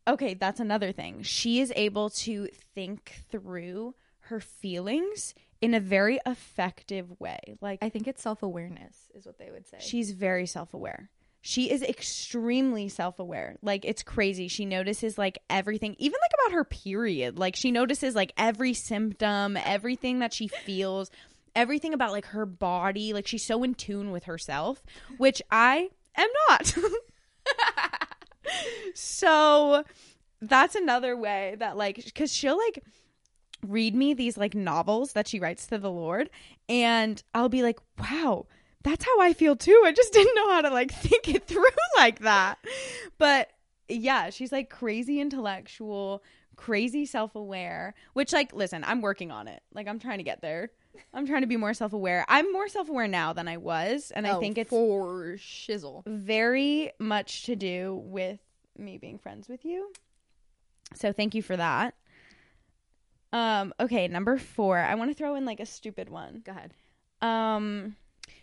okay, 0.08 0.34
that's 0.34 0.60
another 0.60 0.92
thing. 0.92 1.22
She 1.22 1.60
is 1.60 1.72
able 1.76 2.10
to 2.12 2.48
think 2.74 3.14
through 3.30 3.94
her 4.28 4.40
feelings 4.40 5.36
in 5.62 5.74
a 5.74 5.80
very 5.80 6.20
effective 6.26 7.20
way. 7.20 7.40
Like, 7.62 7.80
I 7.82 7.90
think 7.90 8.08
it's 8.08 8.22
self 8.22 8.42
awareness, 8.42 9.12
is 9.14 9.26
what 9.26 9.38
they 9.38 9.52
would 9.52 9.68
say. 9.68 9.78
She's 9.80 10.12
very 10.12 10.46
self 10.46 10.74
aware 10.74 11.10
she 11.46 11.70
is 11.70 11.84
extremely 11.84 12.88
self-aware. 12.88 13.58
Like 13.62 13.84
it's 13.84 14.02
crazy. 14.02 14.48
She 14.48 14.66
notices 14.66 15.18
like 15.18 15.40
everything 15.50 15.94
even 16.00 16.18
like 16.22 16.32
about 16.42 16.56
her 16.56 16.64
period. 16.64 17.38
Like 17.38 17.58
she 17.58 17.70
notices 17.70 18.16
like 18.16 18.32
every 18.38 18.74
symptom 18.74 19.58
everything 19.58 20.20
that 20.20 20.34
she 20.34 20.48
feels 20.48 21.12
everything 21.54 21.94
about 21.94 22.14
like 22.14 22.28
her 22.28 22.46
body. 22.46 23.12
Like 23.12 23.28
she's 23.28 23.46
so 23.46 23.62
in 23.64 23.76
tune 23.76 24.10
with 24.12 24.24
herself 24.24 24.82
which 25.18 25.42
i 25.52 25.90
am 26.16 26.30
not. 26.50 26.76
So 28.94 29.84
that's 30.42 30.76
another 30.76 31.18
way 31.18 31.56
that 31.60 31.78
like 31.78 32.04
because 32.04 32.34
she'll 32.34 32.58
like 32.58 32.84
read 33.66 33.96
me 33.96 34.14
these 34.14 34.38
like 34.38 34.54
novels 34.54 35.14
that 35.14 35.28
she 35.28 35.40
writes 35.40 35.68
to 35.68 35.78
the 35.78 35.90
lord 35.90 36.30
and 36.68 37.24
i'll 37.34 37.48
be 37.48 37.64
like 37.64 37.80
wow 37.98 38.46
that's 38.84 39.06
how 39.06 39.22
I 39.22 39.34
feel 39.34 39.56
too. 39.56 39.82
I 39.86 39.92
just 39.92 40.14
didn't 40.14 40.36
know 40.36 40.52
how 40.52 40.62
to 40.62 40.70
like 40.70 40.92
think 40.92 41.30
it 41.30 41.48
through 41.48 41.66
like 41.98 42.20
that. 42.20 42.60
But 43.18 43.50
yeah, 43.90 44.30
she's 44.30 44.52
like 44.52 44.70
crazy 44.70 45.20
intellectual, 45.20 46.24
crazy 46.56 47.06
self 47.06 47.36
aware, 47.36 47.94
which, 48.14 48.34
like, 48.34 48.54
listen, 48.54 48.84
I'm 48.84 49.02
working 49.02 49.32
on 49.32 49.48
it. 49.48 49.62
Like, 49.74 49.88
I'm 49.88 50.00
trying 50.00 50.20
to 50.20 50.24
get 50.24 50.42
there. 50.42 50.72
I'm 51.14 51.26
trying 51.26 51.42
to 51.42 51.48
be 51.48 51.58
more 51.58 51.74
self 51.74 51.94
aware. 51.94 52.26
I'm 52.28 52.52
more 52.52 52.68
self 52.68 52.90
aware 52.90 53.08
now 53.08 53.34
than 53.34 53.48
I 53.48 53.58
was. 53.58 54.12
And 54.16 54.26
oh, 54.26 54.38
I 54.38 54.40
think 54.40 54.58
it's 54.58 54.70
for 54.70 55.36
shizzle. 55.38 56.04
Very 56.06 56.92
much 57.00 57.44
to 57.46 57.56
do 57.56 58.02
with 58.06 58.40
me 58.78 58.98
being 58.98 59.18
friends 59.18 59.48
with 59.50 59.66
you. 59.66 59.92
So 60.96 61.12
thank 61.12 61.34
you 61.34 61.42
for 61.42 61.58
that. 61.58 61.96
Um, 63.32 63.74
okay, 63.80 64.08
number 64.08 64.38
four. 64.38 64.78
I 64.78 64.94
want 64.96 65.10
to 65.10 65.16
throw 65.16 65.36
in 65.36 65.46
like 65.46 65.60
a 65.60 65.66
stupid 65.66 66.10
one. 66.10 66.44
Go 66.46 66.52
ahead. 66.52 66.74
Um 67.22 67.96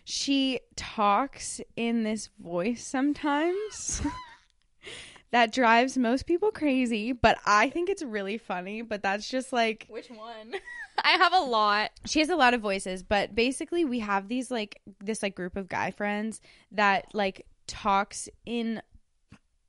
she 0.04 0.60
talks 0.76 1.60
in 1.76 2.02
this 2.02 2.30
voice 2.38 2.84
sometimes 2.84 4.02
that 5.30 5.52
drives 5.52 5.96
most 5.96 6.26
people 6.26 6.50
crazy, 6.50 7.12
but 7.12 7.38
I 7.46 7.70
think 7.70 7.88
it's 7.88 8.02
really 8.02 8.38
funny. 8.38 8.82
But 8.82 9.02
that's 9.02 9.28
just 9.28 9.52
like. 9.52 9.86
Which 9.88 10.10
one? 10.10 10.54
I 11.04 11.12
have 11.12 11.32
a 11.32 11.40
lot. 11.40 11.90
She 12.06 12.20
has 12.20 12.28
a 12.28 12.36
lot 12.36 12.54
of 12.54 12.60
voices, 12.60 13.02
but 13.02 13.34
basically, 13.34 13.84
we 13.84 14.00
have 14.00 14.28
these 14.28 14.50
like 14.50 14.80
this 15.02 15.22
like 15.22 15.34
group 15.34 15.56
of 15.56 15.68
guy 15.68 15.90
friends 15.90 16.40
that 16.72 17.06
like 17.14 17.46
talks 17.66 18.28
in 18.44 18.82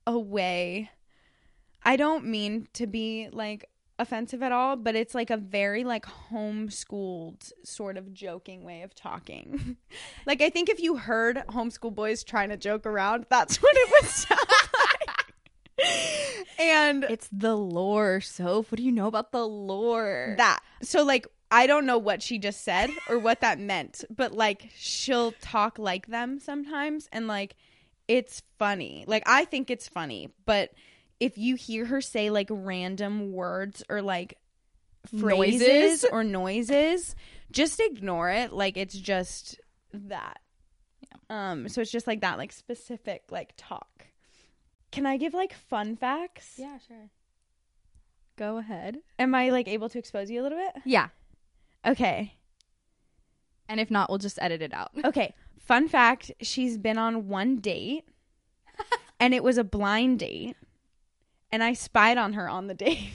a 0.06 0.18
way. 0.18 0.90
I 1.84 1.96
don't 1.96 2.26
mean 2.26 2.68
to 2.74 2.86
be 2.86 3.30
like 3.32 3.71
offensive 4.02 4.44
at 4.44 4.52
all, 4.52 4.76
but 4.76 4.96
it's 4.96 5.16
like 5.16 5.30
a 5.30 5.38
very 5.38 5.84
like 5.84 6.06
homeschooled 6.06 7.52
sort 7.64 7.98
of 7.98 8.14
joking 8.14 8.64
way 8.64 8.82
of 8.82 8.94
talking. 8.94 9.78
like 10.26 10.42
I 10.42 10.50
think 10.50 10.70
if 10.70 10.80
you 10.80 10.98
heard 10.98 11.38
homeschool 11.50 11.94
boys 11.96 12.24
trying 12.24 12.50
to 12.50 12.58
joke 12.58 12.86
around, 12.86 13.26
that's 13.30 13.58
what 13.64 13.76
it 13.76 13.90
would 13.92 14.10
sound 14.10 14.40
like. 14.80 15.88
and 16.60 17.04
It's 17.06 17.30
the 17.32 17.56
lore, 17.56 18.22
Soph. 18.22 18.72
What 18.72 18.78
do 18.78 18.84
you 18.84 18.92
know 18.92 19.08
about 19.08 19.32
the 19.32 19.48
lore? 19.48 20.36
that. 20.38 20.60
So 20.82 21.04
like 21.04 21.26
I 21.54 21.68
don't 21.68 21.86
know 21.86 21.98
what 21.98 22.22
she 22.22 22.38
just 22.38 22.64
said 22.64 22.90
or 23.10 23.20
what 23.20 23.42
that 23.42 23.60
meant, 23.60 24.06
but 24.10 24.32
like 24.34 24.70
she'll 24.78 25.34
talk 25.42 25.78
like 25.80 26.08
them 26.08 26.40
sometimes 26.40 27.10
and 27.12 27.28
like 27.28 27.56
it's 28.08 28.42
funny. 28.60 29.06
Like 29.08 29.24
I 29.26 29.46
think 29.46 29.70
it's 29.70 29.88
funny, 29.88 30.30
but 30.46 30.72
if 31.22 31.38
you 31.38 31.56
hear 31.56 31.86
her 31.86 32.02
say 32.02 32.30
like 32.32 32.48
random 32.50 33.32
words 33.32 33.84
or 33.88 34.02
like 34.02 34.38
phrases 35.20 35.62
Noises? 35.62 36.06
or 36.12 36.24
noises, 36.24 37.16
just 37.52 37.80
ignore 37.80 38.30
it. 38.32 38.52
Like 38.52 38.76
it's 38.76 38.98
just 38.98 39.60
that. 39.94 40.40
Um 41.30 41.70
so 41.70 41.80
it's 41.82 41.92
just 41.92 42.08
like 42.08 42.22
that 42.22 42.38
like 42.38 42.52
specific 42.52 43.24
like 43.30 43.54
talk. 43.56 44.08
Can 44.92 45.06
I 45.06 45.16
give 45.18 45.34
like 45.34 45.54
fun 45.54 45.96
facts? 45.96 46.56
yeah, 46.58 46.78
sure. 46.88 47.12
Go 48.38 48.58
ahead. 48.58 48.98
Am 49.20 49.36
I 49.36 49.50
like 49.52 49.68
able 49.68 49.90
to 49.90 50.00
expose 50.00 50.30
you 50.32 50.42
a 50.42 50.44
little 50.44 50.58
bit? 50.58 50.82
Yeah. 50.86 51.10
Okay. 51.86 52.34
And 53.70 53.80
if 53.80 53.92
not, 53.92 54.10
we'll 54.10 54.18
just 54.18 54.42
edit 54.42 54.62
it 54.62 54.74
out. 54.74 54.92
Okay. 55.06 55.34
Fun 55.60 55.88
fact 55.88 56.32
she's 56.42 56.78
been 56.78 56.98
on 56.98 57.28
one 57.28 57.58
date 57.58 58.06
and 59.20 59.34
it 59.34 59.44
was 59.44 59.58
a 59.60 59.64
blind 59.64 60.20
date. 60.20 60.56
And 61.52 61.64
I 61.64 61.74
spied 61.74 62.18
on 62.18 62.34
her 62.34 62.50
on 62.50 62.68
the 62.68 62.74
date. 62.76 63.10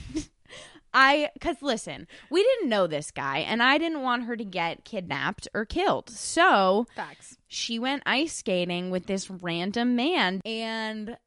I, 0.93 1.29
because 1.33 1.61
listen, 1.61 2.07
we 2.29 2.41
didn't 2.43 2.69
know 2.69 2.87
this 2.87 3.11
guy 3.11 3.39
and 3.39 3.61
I 3.61 3.77
didn't 3.77 4.01
want 4.01 4.23
her 4.23 4.35
to 4.35 4.43
get 4.45 4.83
kidnapped 4.83 5.47
or 5.53 5.65
killed. 5.65 6.09
So 6.09 6.87
Facts. 6.95 7.37
she 7.47 7.77
went 7.77 8.03
ice 8.05 8.33
skating 8.33 8.89
with 8.89 9.05
this 9.05 9.29
random 9.29 9.95
man 9.95 10.41
and 10.45 11.17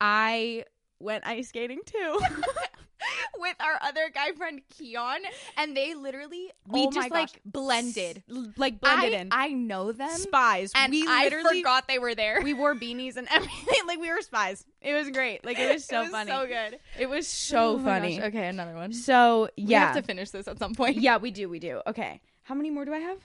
I 0.00 0.64
went 1.00 1.26
ice 1.26 1.48
skating 1.48 1.80
too. 1.84 2.20
With 3.38 3.56
our 3.60 3.78
other 3.82 4.10
guy 4.14 4.32
friend 4.32 4.60
Keon, 4.70 5.20
and 5.56 5.76
they 5.76 5.94
literally 5.94 6.50
We 6.68 6.82
oh 6.86 6.90
just, 6.90 7.08
gosh, 7.10 7.18
like, 7.18 7.40
blended. 7.44 8.22
Like 8.56 8.80
blended 8.80 9.14
I, 9.14 9.16
in. 9.18 9.28
I 9.32 9.48
know 9.48 9.92
them, 9.92 10.10
spies. 10.10 10.72
and 10.74 10.90
we 10.90 11.04
I 11.08 11.24
literally 11.24 11.60
forgot 11.60 11.88
they 11.88 11.98
were 11.98 12.14
there. 12.14 12.40
we 12.42 12.54
wore 12.54 12.74
beanies 12.74 13.16
and 13.16 13.26
everything. 13.30 13.86
Like 13.86 14.00
we 14.00 14.10
were 14.10 14.20
spies. 14.22 14.64
It 14.80 14.94
was 14.94 15.10
great. 15.10 15.44
Like 15.44 15.58
it 15.58 15.72
was 15.72 15.84
so 15.86 16.00
it 16.00 16.02
was 16.04 16.10
funny. 16.10 16.30
so 16.30 16.46
good. 16.46 16.78
It 16.98 17.08
was 17.08 17.26
so 17.26 17.74
Oh 17.74 17.78
funny. 17.78 18.18
gosh. 18.18 18.26
Okay, 18.28 18.46
another 18.48 18.74
one. 18.74 18.92
So 18.92 19.48
We 19.56 19.64
yeah, 19.64 19.86
have 19.86 19.96
to 19.96 20.02
finish 20.02 20.30
this 20.30 20.46
at 20.48 20.58
some 20.58 20.74
point. 20.74 20.96
yeah, 20.98 21.16
we 21.18 21.30
do, 21.30 21.48
we 21.48 21.58
do. 21.58 21.80
Okay, 21.86 22.20
how 22.44 22.54
many 22.54 22.70
more 22.70 22.84
do 22.84 22.92
I 22.94 22.98
have? 22.98 23.18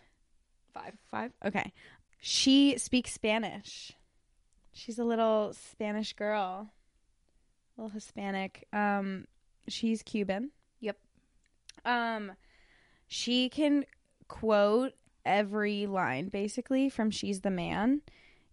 Five. 0.73 0.93
Five. 1.09 1.31
Okay. 1.45 1.71
She 2.19 2.77
speaks 2.77 3.11
Spanish. 3.13 3.91
She's 4.73 4.99
a 4.99 5.03
little 5.03 5.53
Spanish 5.53 6.13
girl, 6.13 6.69
a 7.77 7.81
little 7.81 7.89
Hispanic. 7.93 8.67
Um, 8.73 9.25
she's 9.67 10.03
Cuban. 10.03 10.51
Yep. 10.79 10.97
Um, 11.85 12.33
she 13.07 13.49
can 13.49 13.85
quote 14.27 14.93
every 15.25 15.85
line 15.87 16.29
basically 16.29 16.89
from 16.89 17.11
"She's 17.11 17.41
the 17.41 17.51
Man." 17.51 18.01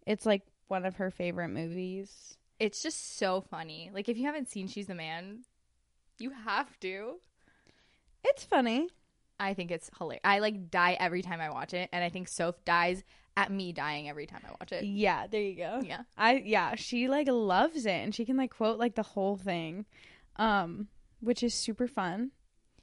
It's 0.07 0.27
like 0.27 0.43
one 0.69 0.85
of 0.85 0.97
her 0.97 1.11
favorite 1.11 1.49
movies. 1.49 2.37
It's 2.59 2.83
just 2.83 3.19
so 3.19 3.41
funny. 3.41 3.91
Like 3.93 4.09
if 4.09 4.17
you 4.17 4.27
haven't 4.27 4.51
seen 4.51 4.69
She's 4.69 4.87
the 4.87 4.95
Man, 4.95 5.41
you 6.19 6.31
have 6.31 6.79
to. 6.81 7.17
It's 8.23 8.45
funny. 8.45 8.89
I 9.39 9.55
think 9.55 9.71
it's 9.71 9.91
hilarious. 9.99 10.21
I 10.25 10.39
like 10.39 10.71
die 10.71 10.97
every 10.99 11.23
time 11.23 11.41
I 11.41 11.51
watch 11.51 11.75
it, 11.75 11.89
and 11.93 12.05
I 12.05 12.09
think 12.09 12.29
Soph 12.29 12.65
dies 12.65 13.03
at 13.37 13.51
me 13.51 13.73
dying 13.73 14.09
every 14.09 14.27
time 14.27 14.43
I 14.47 14.53
watch 14.53 14.73
it. 14.73 14.85
Yeah, 14.85 15.27
there 15.27 15.43
you 15.43 15.57
go. 15.57 15.81
Yeah. 15.85 16.03
I 16.17 16.43
yeah, 16.45 16.75
she 16.77 17.09
like 17.09 17.29
loves 17.29 17.87
it 17.87 17.91
and 17.91 18.15
she 18.15 18.25
can 18.25 18.37
like 18.37 18.55
quote 18.55 18.79
like 18.79 18.95
the 18.95 19.03
whole 19.03 19.37
thing. 19.37 19.87
Um 20.37 20.89
which 21.25 21.43
is 21.43 21.55
super 21.55 21.89
fun. 21.89 22.31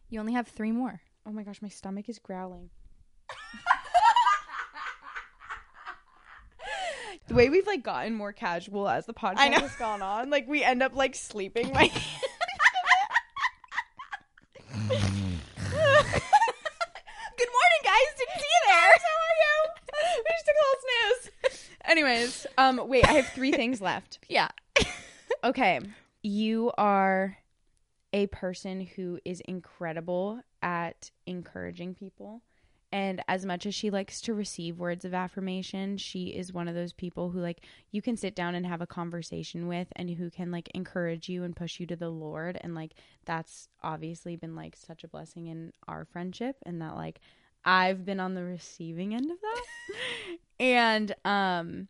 You 0.10 0.20
only 0.20 0.34
have 0.34 0.48
three 0.48 0.72
more. 0.72 1.02
Oh 1.26 1.32
my 1.32 1.44
gosh, 1.44 1.62
my 1.62 1.70
stomach 1.70 2.10
is 2.10 2.20
growling. 2.20 2.70
the 7.28 7.34
way 7.36 7.50
we've 7.50 7.68
like 7.68 7.84
gotten 7.84 8.14
more 8.14 8.34
casual 8.34 8.90
as 8.90 9.06
the 9.06 9.14
podcast 9.14 9.54
has 9.54 9.76
gone 9.76 10.02
on, 10.02 10.30
like 10.30 10.48
we 10.48 10.64
end 10.64 10.82
up 10.82 10.96
like 10.96 11.16
sleeping 11.16 11.72
like 11.72 11.94
Good 11.94 12.02
morning, 17.50 17.82
guys. 17.84 18.08
Didn't 18.18 18.36
see 18.36 18.42
you 18.42 18.62
there. 18.68 18.92
How 18.98 19.18
are 19.22 19.38
you? 19.38 19.70
We 20.18 20.30
just 20.32 20.46
took 20.46 20.56
a 20.56 20.58
little 20.66 20.82
snooze. 20.82 21.30
Anyways, 21.86 22.48
um 22.58 22.82
wait, 22.88 23.06
I 23.08 23.14
have 23.14 23.28
three 23.28 23.52
things 23.52 23.80
left. 23.82 24.20
Yeah. 24.28 24.50
Okay. 25.44 25.80
You 26.24 26.72
are 26.78 27.38
a 28.14 28.28
person 28.28 28.82
who 28.96 29.20
is 29.26 29.40
incredible 29.42 30.42
at 30.62 31.12
encouraging 31.26 31.96
people. 31.96 32.42
And 32.94 33.24
as 33.30 33.46
much 33.46 33.66
as 33.66 33.74
she 33.74 33.90
likes 33.90 34.20
to 34.22 34.34
receive 34.34 34.78
words 34.78 35.06
of 35.06 35.14
affirmation, 35.14 35.98
she 35.98 36.26
is 36.26 36.52
one 36.52 36.68
of 36.68 36.76
those 36.76 36.92
people 36.92 37.30
who 37.30 37.40
like 37.40 37.62
you 37.92 38.02
can 38.02 38.18
sit 38.18 38.36
down 38.36 38.54
and 38.54 38.66
have 38.66 38.82
a 38.82 38.88
conversation 38.88 39.68
with 39.68 39.88
and 39.96 40.10
who 40.10 40.30
can 40.30 40.52
like 40.52 40.70
encourage 40.74 41.30
you 41.30 41.46
and 41.46 41.56
push 41.56 41.80
you 41.80 41.86
to 41.88 41.96
the 41.96 42.10
Lord 42.10 42.58
and 42.60 42.76
like 42.76 42.96
that's 43.24 43.70
obviously 43.82 44.36
been 44.36 44.58
like 44.58 44.76
such 44.76 45.06
a 45.06 45.08
blessing 45.08 45.48
in 45.48 45.72
our 45.88 46.04
friendship 46.04 46.58
and 46.66 46.82
that 46.82 46.96
like 46.96 47.22
I've 47.64 48.04
been 48.04 48.20
on 48.20 48.34
the 48.34 48.44
receiving 48.44 49.16
end 49.16 49.32
of 49.32 49.38
that. 49.40 49.64
and 50.60 51.16
um 51.24 51.88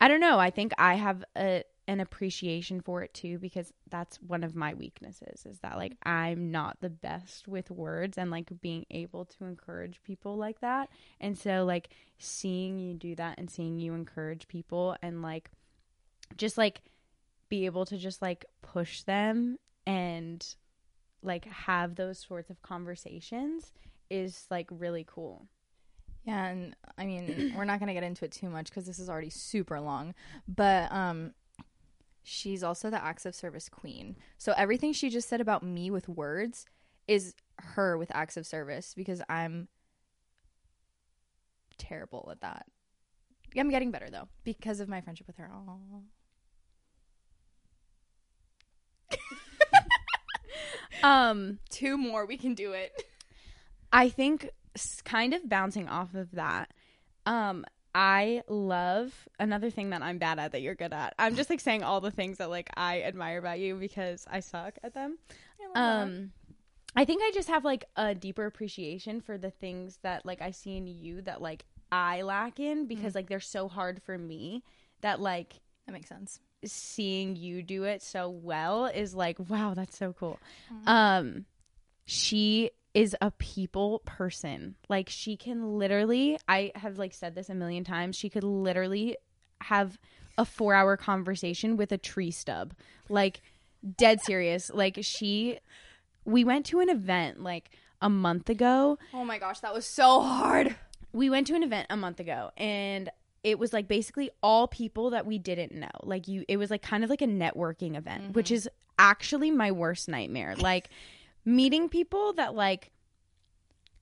I 0.00 0.08
don't 0.08 0.20
know. 0.20 0.38
I 0.38 0.48
think 0.48 0.72
I 0.78 0.94
have 0.94 1.22
a 1.36 1.64
an 1.90 1.98
appreciation 1.98 2.80
for 2.80 3.02
it 3.02 3.12
too 3.12 3.36
because 3.40 3.72
that's 3.90 4.22
one 4.22 4.44
of 4.44 4.54
my 4.54 4.72
weaknesses 4.74 5.44
is 5.44 5.58
that 5.58 5.76
like 5.76 5.96
I'm 6.04 6.52
not 6.52 6.76
the 6.80 6.88
best 6.88 7.48
with 7.48 7.68
words 7.68 8.16
and 8.16 8.30
like 8.30 8.48
being 8.60 8.86
able 8.92 9.24
to 9.24 9.44
encourage 9.44 10.00
people 10.04 10.36
like 10.36 10.60
that. 10.60 10.88
And 11.20 11.36
so 11.36 11.64
like 11.64 11.88
seeing 12.16 12.78
you 12.78 12.94
do 12.94 13.16
that 13.16 13.40
and 13.40 13.50
seeing 13.50 13.80
you 13.80 13.92
encourage 13.94 14.46
people 14.46 14.96
and 15.02 15.20
like 15.20 15.50
just 16.36 16.56
like 16.56 16.82
be 17.48 17.66
able 17.66 17.84
to 17.86 17.98
just 17.98 18.22
like 18.22 18.44
push 18.62 19.02
them 19.02 19.58
and 19.84 20.46
like 21.24 21.44
have 21.46 21.96
those 21.96 22.20
sorts 22.20 22.50
of 22.50 22.62
conversations 22.62 23.72
is 24.10 24.46
like 24.48 24.68
really 24.70 25.04
cool. 25.08 25.48
Yeah, 26.24 26.46
and 26.46 26.76
I 26.96 27.06
mean, 27.06 27.54
we're 27.56 27.64
not 27.64 27.80
going 27.80 27.88
to 27.88 27.94
get 27.94 28.04
into 28.04 28.26
it 28.26 28.30
too 28.30 28.48
much 28.48 28.66
because 28.66 28.86
this 28.86 29.00
is 29.00 29.10
already 29.10 29.30
super 29.30 29.80
long. 29.80 30.14
But 30.46 30.92
um, 30.92 31.32
she's 32.22 32.62
also 32.62 32.90
the 32.90 33.02
acts 33.02 33.26
of 33.26 33.34
service 33.34 33.68
queen. 33.68 34.16
So 34.38 34.52
everything 34.56 34.92
she 34.92 35.10
just 35.10 35.28
said 35.28 35.40
about 35.40 35.62
me 35.62 35.90
with 35.90 36.08
words 36.08 36.66
is 37.08 37.34
her 37.58 37.98
with 37.98 38.10
acts 38.14 38.36
of 38.36 38.46
service 38.46 38.94
because 38.94 39.22
I'm 39.28 39.68
terrible 41.78 42.28
at 42.30 42.40
that. 42.40 42.66
I'm 43.56 43.70
getting 43.70 43.90
better 43.90 44.08
though 44.10 44.28
because 44.44 44.80
of 44.80 44.88
my 44.88 45.00
friendship 45.00 45.26
with 45.26 45.36
her. 45.36 45.50
Um 51.02 51.58
Two 51.70 51.96
more, 51.96 52.26
we 52.26 52.36
can 52.36 52.54
do 52.54 52.72
it. 52.72 52.92
I 53.92 54.10
think 54.10 54.50
kind 55.04 55.32
of 55.34 55.48
bouncing 55.48 55.88
off 55.88 56.14
of 56.14 56.32
that. 56.32 56.72
Um 57.26 57.64
I 57.94 58.42
love 58.48 59.28
another 59.38 59.70
thing 59.70 59.90
that 59.90 60.02
I'm 60.02 60.18
bad 60.18 60.38
at 60.38 60.52
that 60.52 60.62
you're 60.62 60.74
good 60.74 60.92
at. 60.92 61.14
I'm 61.18 61.34
just 61.34 61.50
like 61.50 61.60
saying 61.60 61.82
all 61.82 62.00
the 62.00 62.10
things 62.10 62.38
that 62.38 62.48
like 62.50 62.70
I 62.76 63.02
admire 63.02 63.38
about 63.38 63.58
you 63.58 63.74
because 63.76 64.26
I 64.30 64.40
suck 64.40 64.78
at 64.84 64.94
them. 64.94 65.18
I 65.74 66.02
Um 66.02 66.32
I 66.96 67.04
think 67.04 67.22
I 67.22 67.30
just 67.32 67.48
have 67.48 67.64
like 67.64 67.84
a 67.96 68.14
deeper 68.14 68.46
appreciation 68.46 69.20
for 69.20 69.38
the 69.38 69.50
things 69.50 69.98
that 70.02 70.26
like 70.26 70.42
I 70.42 70.50
see 70.50 70.76
in 70.76 70.86
you 70.86 71.22
that 71.22 71.40
like 71.40 71.64
I 71.92 72.22
lack 72.22 72.60
in 72.60 72.86
because 72.86 73.14
like 73.14 73.28
they're 73.28 73.40
so 73.40 73.68
hard 73.68 74.02
for 74.02 74.16
me 74.18 74.62
that 75.00 75.20
like 75.20 75.60
that 75.86 75.92
makes 75.92 76.08
sense. 76.08 76.40
seeing 76.64 77.34
you 77.36 77.62
do 77.62 77.84
it 77.84 78.02
so 78.02 78.28
well 78.30 78.86
is 78.86 79.14
like 79.14 79.36
wow 79.48 79.74
that's 79.74 79.96
so 79.96 80.12
cool 80.12 80.38
um 80.86 81.46
she 82.04 82.70
is 82.94 83.16
a 83.20 83.30
people 83.32 84.00
person. 84.04 84.74
Like 84.88 85.08
she 85.08 85.36
can 85.36 85.78
literally 85.78 86.38
i 86.48 86.72
have 86.74 86.98
like 86.98 87.14
said 87.14 87.34
this 87.34 87.48
a 87.48 87.54
million 87.54 87.84
times 87.84 88.16
she 88.16 88.28
could 88.28 88.44
literally 88.44 89.16
have 89.62 89.98
a 90.38 90.44
4 90.44 90.74
hour 90.74 90.96
conversation 90.96 91.76
with 91.76 91.92
a 91.92 91.98
tree 91.98 92.30
stub. 92.30 92.74
Like 93.08 93.42
dead 93.96 94.20
serious. 94.20 94.70
Like 94.72 94.98
she 95.02 95.58
we 96.24 96.44
went 96.44 96.66
to 96.66 96.80
an 96.80 96.88
event 96.88 97.42
like 97.42 97.70
a 98.02 98.10
month 98.10 98.48
ago. 98.48 98.98
Oh 99.12 99.24
my 99.24 99.38
gosh, 99.38 99.60
that 99.60 99.74
was 99.74 99.86
so 99.86 100.20
hard. 100.20 100.74
we 101.12 101.28
went 101.28 101.46
to 101.48 101.54
an 101.54 101.62
event 101.62 101.86
a 101.90 101.96
month 101.96 102.20
ago 102.20 102.50
and 102.56 103.10
it 103.42 103.58
was 103.58 103.72
like 103.72 103.88
basically 103.88 104.30
all 104.42 104.68
people 104.68 105.10
that 105.10 105.26
we 105.26 105.38
didn't 105.38 105.72
know. 105.72 105.88
Like 106.02 106.28
you 106.28 106.44
it 106.48 106.56
was 106.56 106.70
like 106.70 106.82
kind 106.82 107.04
of 107.04 107.10
like 107.10 107.22
a 107.22 107.26
networking 107.26 107.96
event 107.96 108.34
which 108.34 108.46
mm-hmm. 108.46 108.54
is 108.54 108.68
actually 108.98 109.50
my 109.50 109.72
worst 109.72 110.08
nightmare. 110.08 110.54
Like 110.56 110.90
meeting 111.44 111.88
people 111.88 112.32
that 112.34 112.54
like 112.54 112.90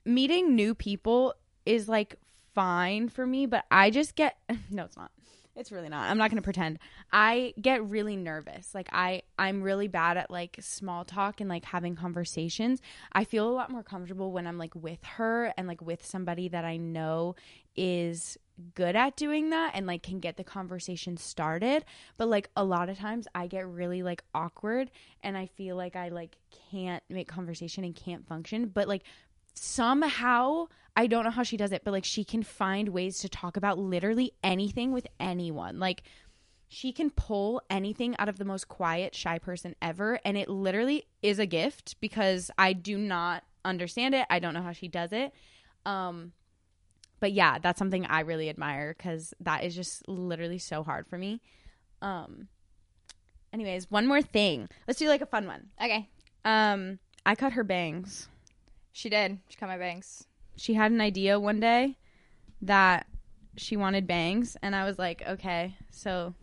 meeting 0.05 0.55
new 0.55 0.75
people 0.75 1.35
is 1.67 1.89
like 1.89 2.17
fine 2.55 3.09
for 3.09 3.27
me 3.27 3.47
but 3.47 3.65
i 3.71 3.91
just 3.91 4.15
get 4.15 4.37
no 4.71 4.85
it's 4.85 4.97
not 4.97 5.11
It's 5.59 5.73
really 5.73 5.89
not. 5.89 6.09
I'm 6.09 6.19
not 6.19 6.31
going 6.31 6.41
to 6.41 6.45
pretend. 6.45 6.79
I 7.13 7.53
get 7.61 7.85
really 7.85 8.15
nervous. 8.15 8.75
Like 8.75 8.89
I 8.93 9.23
I'm 9.39 9.63
really 9.63 9.89
bad 9.89 10.17
at 10.17 10.31
like 10.31 10.57
small 10.61 11.05
talk 11.05 11.41
and 11.41 11.51
like 11.51 11.65
having 11.65 11.97
conversations. 11.97 12.81
I 13.13 13.25
feel 13.25 13.49
a 13.49 13.51
lot 13.51 13.71
more 13.71 13.83
comfortable 13.83 14.31
when 14.31 14.47
I'm 14.47 14.57
like 14.57 14.75
with 14.77 15.03
her 15.03 15.53
and 15.59 15.67
like 15.67 15.83
with 15.83 16.07
somebody 16.07 16.49
that 16.49 16.65
I 16.65 16.77
know 16.77 17.35
is 17.77 18.39
good 18.75 18.97
at 18.97 19.17
doing 19.17 19.51
that 19.51 19.73
and 19.75 19.87
like 19.87 20.03
can 20.03 20.21
get 20.21 20.37
the 20.37 20.45
conversation 20.45 21.17
started. 21.17 21.85
But 22.17 22.29
like 22.29 22.51
a 22.57 22.65
lot 22.65 22.89
of 22.89 22.97
times 22.97 23.27
I 23.35 23.49
get 23.49 23.67
really 23.67 24.05
like 24.05 24.23
awkward 24.35 24.93
and 25.25 25.37
I 25.37 25.47
feel 25.47 25.75
like 25.75 25.97
I 25.97 26.09
like 26.09 26.37
can't 26.71 27.03
make 27.09 27.27
conversation 27.27 27.83
and 27.83 27.97
can't 27.97 28.27
function. 28.27 28.67
But 28.69 28.87
like 28.87 29.03
somehow 29.55 30.69
I 30.99 31.07
don't 31.07 31.23
know 31.23 31.31
how 31.31 31.45
she 31.45 31.57
does 31.57 31.71
it, 31.71 31.83
but 31.85 31.93
like 31.93 32.05
she 32.05 32.25
can 32.25 32.43
find 32.43 32.89
ways 32.89 33.19
to 33.21 33.29
talk 33.29 33.57
about 33.57 33.79
literally 33.79 34.33
anything 34.43 34.91
with 34.91 35.07
anyone. 35.21 35.79
Like 35.79 36.03
she 36.67 36.91
can 36.91 37.11
pull 37.11 37.63
anything 37.71 38.17
out 38.19 38.29
of 38.29 38.37
the 38.37 38.45
most 38.45 38.67
quiet, 38.67 39.15
shy 39.15 39.39
person 39.39 39.77
ever. 39.81 40.19
And 40.25 40.37
it 40.37 40.49
literally 40.49 41.05
is 41.23 41.39
a 41.39 41.47
gift 41.47 41.95
because 42.01 42.51
I 42.59 42.73
do 42.73 42.99
not 42.99 43.45
understand 43.65 44.17
it. 44.17 44.27
I 44.29 44.41
don't 44.41 44.55
know 44.55 44.61
how 44.61 44.73
she 44.73 44.89
does 44.89 45.13
it. 45.13 45.33
Um, 45.87 46.33
but 47.21 47.31
yeah, 47.31 47.59
that's 47.61 47.79
something 47.79 48.05
I 48.05 48.23
really 48.23 48.49
admire 48.49 48.93
because 48.99 49.33
that 49.39 49.63
is 49.63 49.77
just 49.77 50.09
literally 50.09 50.59
so 50.59 50.83
hard 50.83 51.07
for 51.07 51.17
me. 51.17 51.41
Um, 52.03 52.49
anyways, 53.53 53.89
one 53.89 54.09
more 54.09 54.21
thing. 54.21 54.69
Let's 54.89 54.99
do 54.99 55.07
like 55.07 55.23
a 55.23 55.27
fun 55.27 55.47
one. 55.47 55.69
Okay. 55.81 56.09
Um, 56.45 56.99
I 57.25 57.37
cut 57.37 57.53
her 57.53 57.63
bangs. 57.63 58.27
She 58.91 59.09
did. 59.09 59.39
She 59.49 59.57
cut 59.57 59.69
my 59.69 59.79
bangs. 59.79 60.28
She 60.59 60.75
had 60.75 60.93
an 60.93 61.01
idea 61.01 61.41
one 61.41 61.61
day 61.61 61.97
that 62.63 63.07
she 63.57 63.77
wanted 63.77 64.07
bangs, 64.07 64.57
and 64.63 64.75
I 64.77 64.85
was 64.85 64.99
like, 64.99 65.23
okay. 65.27 65.75
So 65.91 66.35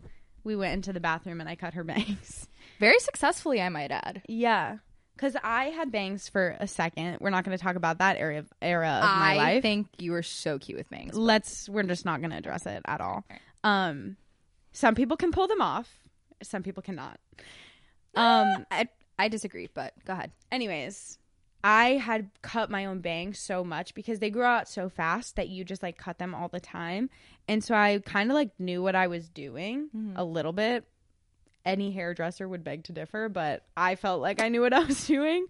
we 0.42 0.56
went 0.56 0.74
into 0.74 0.92
the 0.92 1.00
bathroom 1.00 1.40
and 1.40 1.48
I 1.48 1.54
cut 1.56 1.74
her 1.74 1.84
bangs. 1.92 2.48
Very 2.80 2.98
successfully, 2.98 3.60
I 3.62 3.68
might 3.68 3.90
add. 3.92 4.22
yeah. 4.28 4.78
Cause 5.18 5.34
I 5.42 5.66
had 5.70 5.90
bangs 5.90 6.28
for 6.28 6.58
a 6.60 6.66
second. 6.66 7.16
We're 7.22 7.30
not 7.30 7.42
going 7.42 7.56
to 7.56 7.62
talk 7.64 7.76
about 7.76 8.00
that 8.00 8.18
area 8.18 8.40
of, 8.40 8.52
era 8.60 9.00
of 9.02 9.18
my 9.18 9.34
life. 9.36 9.46
I 9.56 9.60
think 9.62 9.86
you 9.96 10.12
were 10.12 10.22
so 10.22 10.58
cute 10.58 10.76
with 10.76 10.90
bangs. 10.90 11.14
let's 11.14 11.70
we're 11.70 11.84
just 11.84 12.04
not 12.04 12.20
going 12.20 12.32
to 12.32 12.36
address 12.36 12.66
it 12.66 12.82
at 12.84 13.00
all 13.00 13.24
um 13.64 14.18
some 14.72 14.94
people 14.94 15.16
can 15.16 15.32
pull 15.32 15.46
them 15.46 15.62
off 15.62 15.88
some 16.42 16.62
people 16.62 16.82
cannot 16.82 17.18
um 18.14 18.66
I, 18.70 18.88
I 19.18 19.28
disagree, 19.28 19.70
but 19.72 19.94
go 20.04 20.12
ahead. 20.12 20.32
anyways 20.52 21.16
i 21.66 21.96
had 21.96 22.30
cut 22.42 22.70
my 22.70 22.84
own 22.84 23.00
bangs 23.00 23.40
so 23.40 23.64
much 23.64 23.92
because 23.92 24.20
they 24.20 24.30
grew 24.30 24.44
out 24.44 24.68
so 24.68 24.88
fast 24.88 25.34
that 25.34 25.48
you 25.48 25.64
just 25.64 25.82
like 25.82 25.98
cut 25.98 26.16
them 26.16 26.32
all 26.32 26.46
the 26.46 26.60
time. 26.60 27.10
And 27.48 27.62
so 27.62 27.74
i 27.74 28.00
kind 28.06 28.30
of 28.30 28.36
like 28.36 28.52
knew 28.60 28.84
what 28.84 28.94
i 28.94 29.08
was 29.08 29.28
doing 29.28 29.88
mm-hmm. 29.94 30.16
a 30.16 30.22
little 30.22 30.52
bit. 30.52 30.84
Any 31.64 31.90
hairdresser 31.90 32.48
would 32.48 32.62
beg 32.62 32.84
to 32.84 32.92
differ 32.92 33.28
but 33.28 33.64
i 33.76 33.96
felt 33.96 34.22
like 34.22 34.40
i 34.40 34.48
knew 34.48 34.60
what 34.60 34.72
i 34.72 34.84
was 34.84 35.06
doing. 35.08 35.46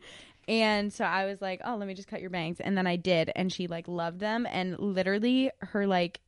And 0.49 0.91
so 0.91 1.05
i 1.05 1.27
was 1.27 1.43
like 1.43 1.61
oh 1.67 1.77
let 1.77 1.87
me 1.87 1.93
just 1.93 2.09
cut 2.09 2.23
your 2.23 2.31
bangs 2.31 2.61
and 2.61 2.79
then 2.79 2.87
i 2.87 2.97
did 2.97 3.31
and 3.37 3.53
she 3.53 3.67
like 3.67 3.87
loved 3.87 4.19
them. 4.19 4.47
And 4.51 4.79
literally 4.79 5.51
her 5.59 5.87
like 5.87 6.21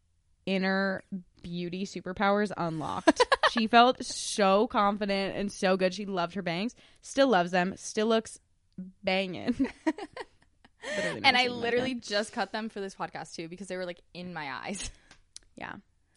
inner 0.45 1.03
beauty 1.43 1.87
superpowers 1.87 2.53
unlocked. 2.57 3.25
She 3.51 3.67
felt 3.67 4.05
so 4.05 4.67
confident 4.67 5.35
and 5.35 5.51
so 5.51 5.79
good. 5.79 5.95
She 5.95 6.05
loved 6.05 6.35
her 6.35 6.43
bangs 6.43 6.75
still 7.01 7.29
loves 7.29 7.51
them 7.51 7.73
still 7.77 8.07
looks 8.07 8.39
banging 9.03 9.55
And 11.25 11.37
I 11.37 11.49
literally 11.49 11.91
again. 11.91 12.03
just 12.05 12.33
cut 12.33 12.53
them 12.53 12.69
for 12.69 12.81
this 12.81 12.95
podcast 12.95 13.35
too 13.35 13.49
because 13.49 13.67
they 13.69 13.77
were 13.77 13.85
like 13.87 14.01
in 14.15 14.33
my 14.33 14.51
eyes. 14.65 14.91
Yeah. 15.57 15.73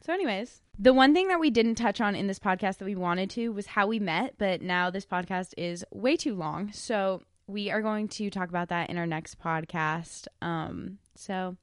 So, 0.06 0.14
anyways, 0.14 0.62
the 0.78 0.94
one 0.94 1.16
thing 1.16 1.30
that 1.30 1.40
we 1.40 1.50
didn't 1.50 1.74
touch 1.74 2.00
on 2.00 2.14
in 2.14 2.28
this 2.28 2.38
podcast 2.38 2.78
that 2.78 2.86
we 2.86 2.94
wanted 2.94 3.32
to 3.32 3.50
was 3.50 3.66
how 3.66 3.88
we 3.88 3.98
met, 3.98 4.36
but 4.38 4.62
now 4.62 4.92
this 4.92 5.04
podcast 5.04 5.56
is 5.58 5.84
way 5.92 6.16
too 6.16 6.36
long. 6.36 6.72
So, 6.74 7.24
we 7.48 7.72
are 7.72 7.82
going 7.82 8.08
to 8.10 8.30
talk 8.30 8.50
about 8.50 8.70
that 8.70 8.92
in 8.92 9.00
our 9.00 9.08
next 9.08 9.40
podcast. 9.40 10.28
Um, 10.44 11.00
so 11.16 11.58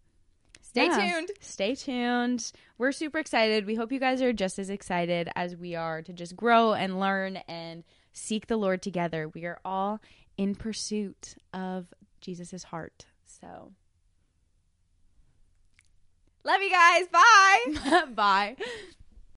Stay 0.61 0.87
Yeah. 0.87 1.13
tuned. 1.13 1.31
Stay 1.41 1.75
tuned. 1.77 2.51
We're 2.79 2.91
super 2.91 3.19
excited. 3.21 3.65
We 3.65 3.77
hope 3.77 3.93
you 3.93 4.01
guys 4.01 4.21
are 4.23 4.33
just 4.33 4.59
as 4.59 4.71
excited 4.71 5.29
as 5.37 5.55
we 5.57 5.77
are 5.77 6.03
to 6.03 6.13
just 6.13 6.35
grow 6.35 6.75
and 6.75 6.99
learn 6.99 7.37
and 7.49 7.85
seek 8.13 8.49
the 8.49 8.57
Lord 8.57 8.83
together. 8.83 9.29
We 9.29 9.45
are 9.45 9.61
all 9.65 10.01
in 10.39 10.55
pursuit 10.55 11.35
of 11.53 11.93
Jesus' 12.21 12.63
heart. 12.65 13.05
So, 13.27 13.73
Love 16.45 16.63
you 16.63 16.71
guys. 16.71 17.07
Bye. 17.09 18.05
bye. 18.15 18.57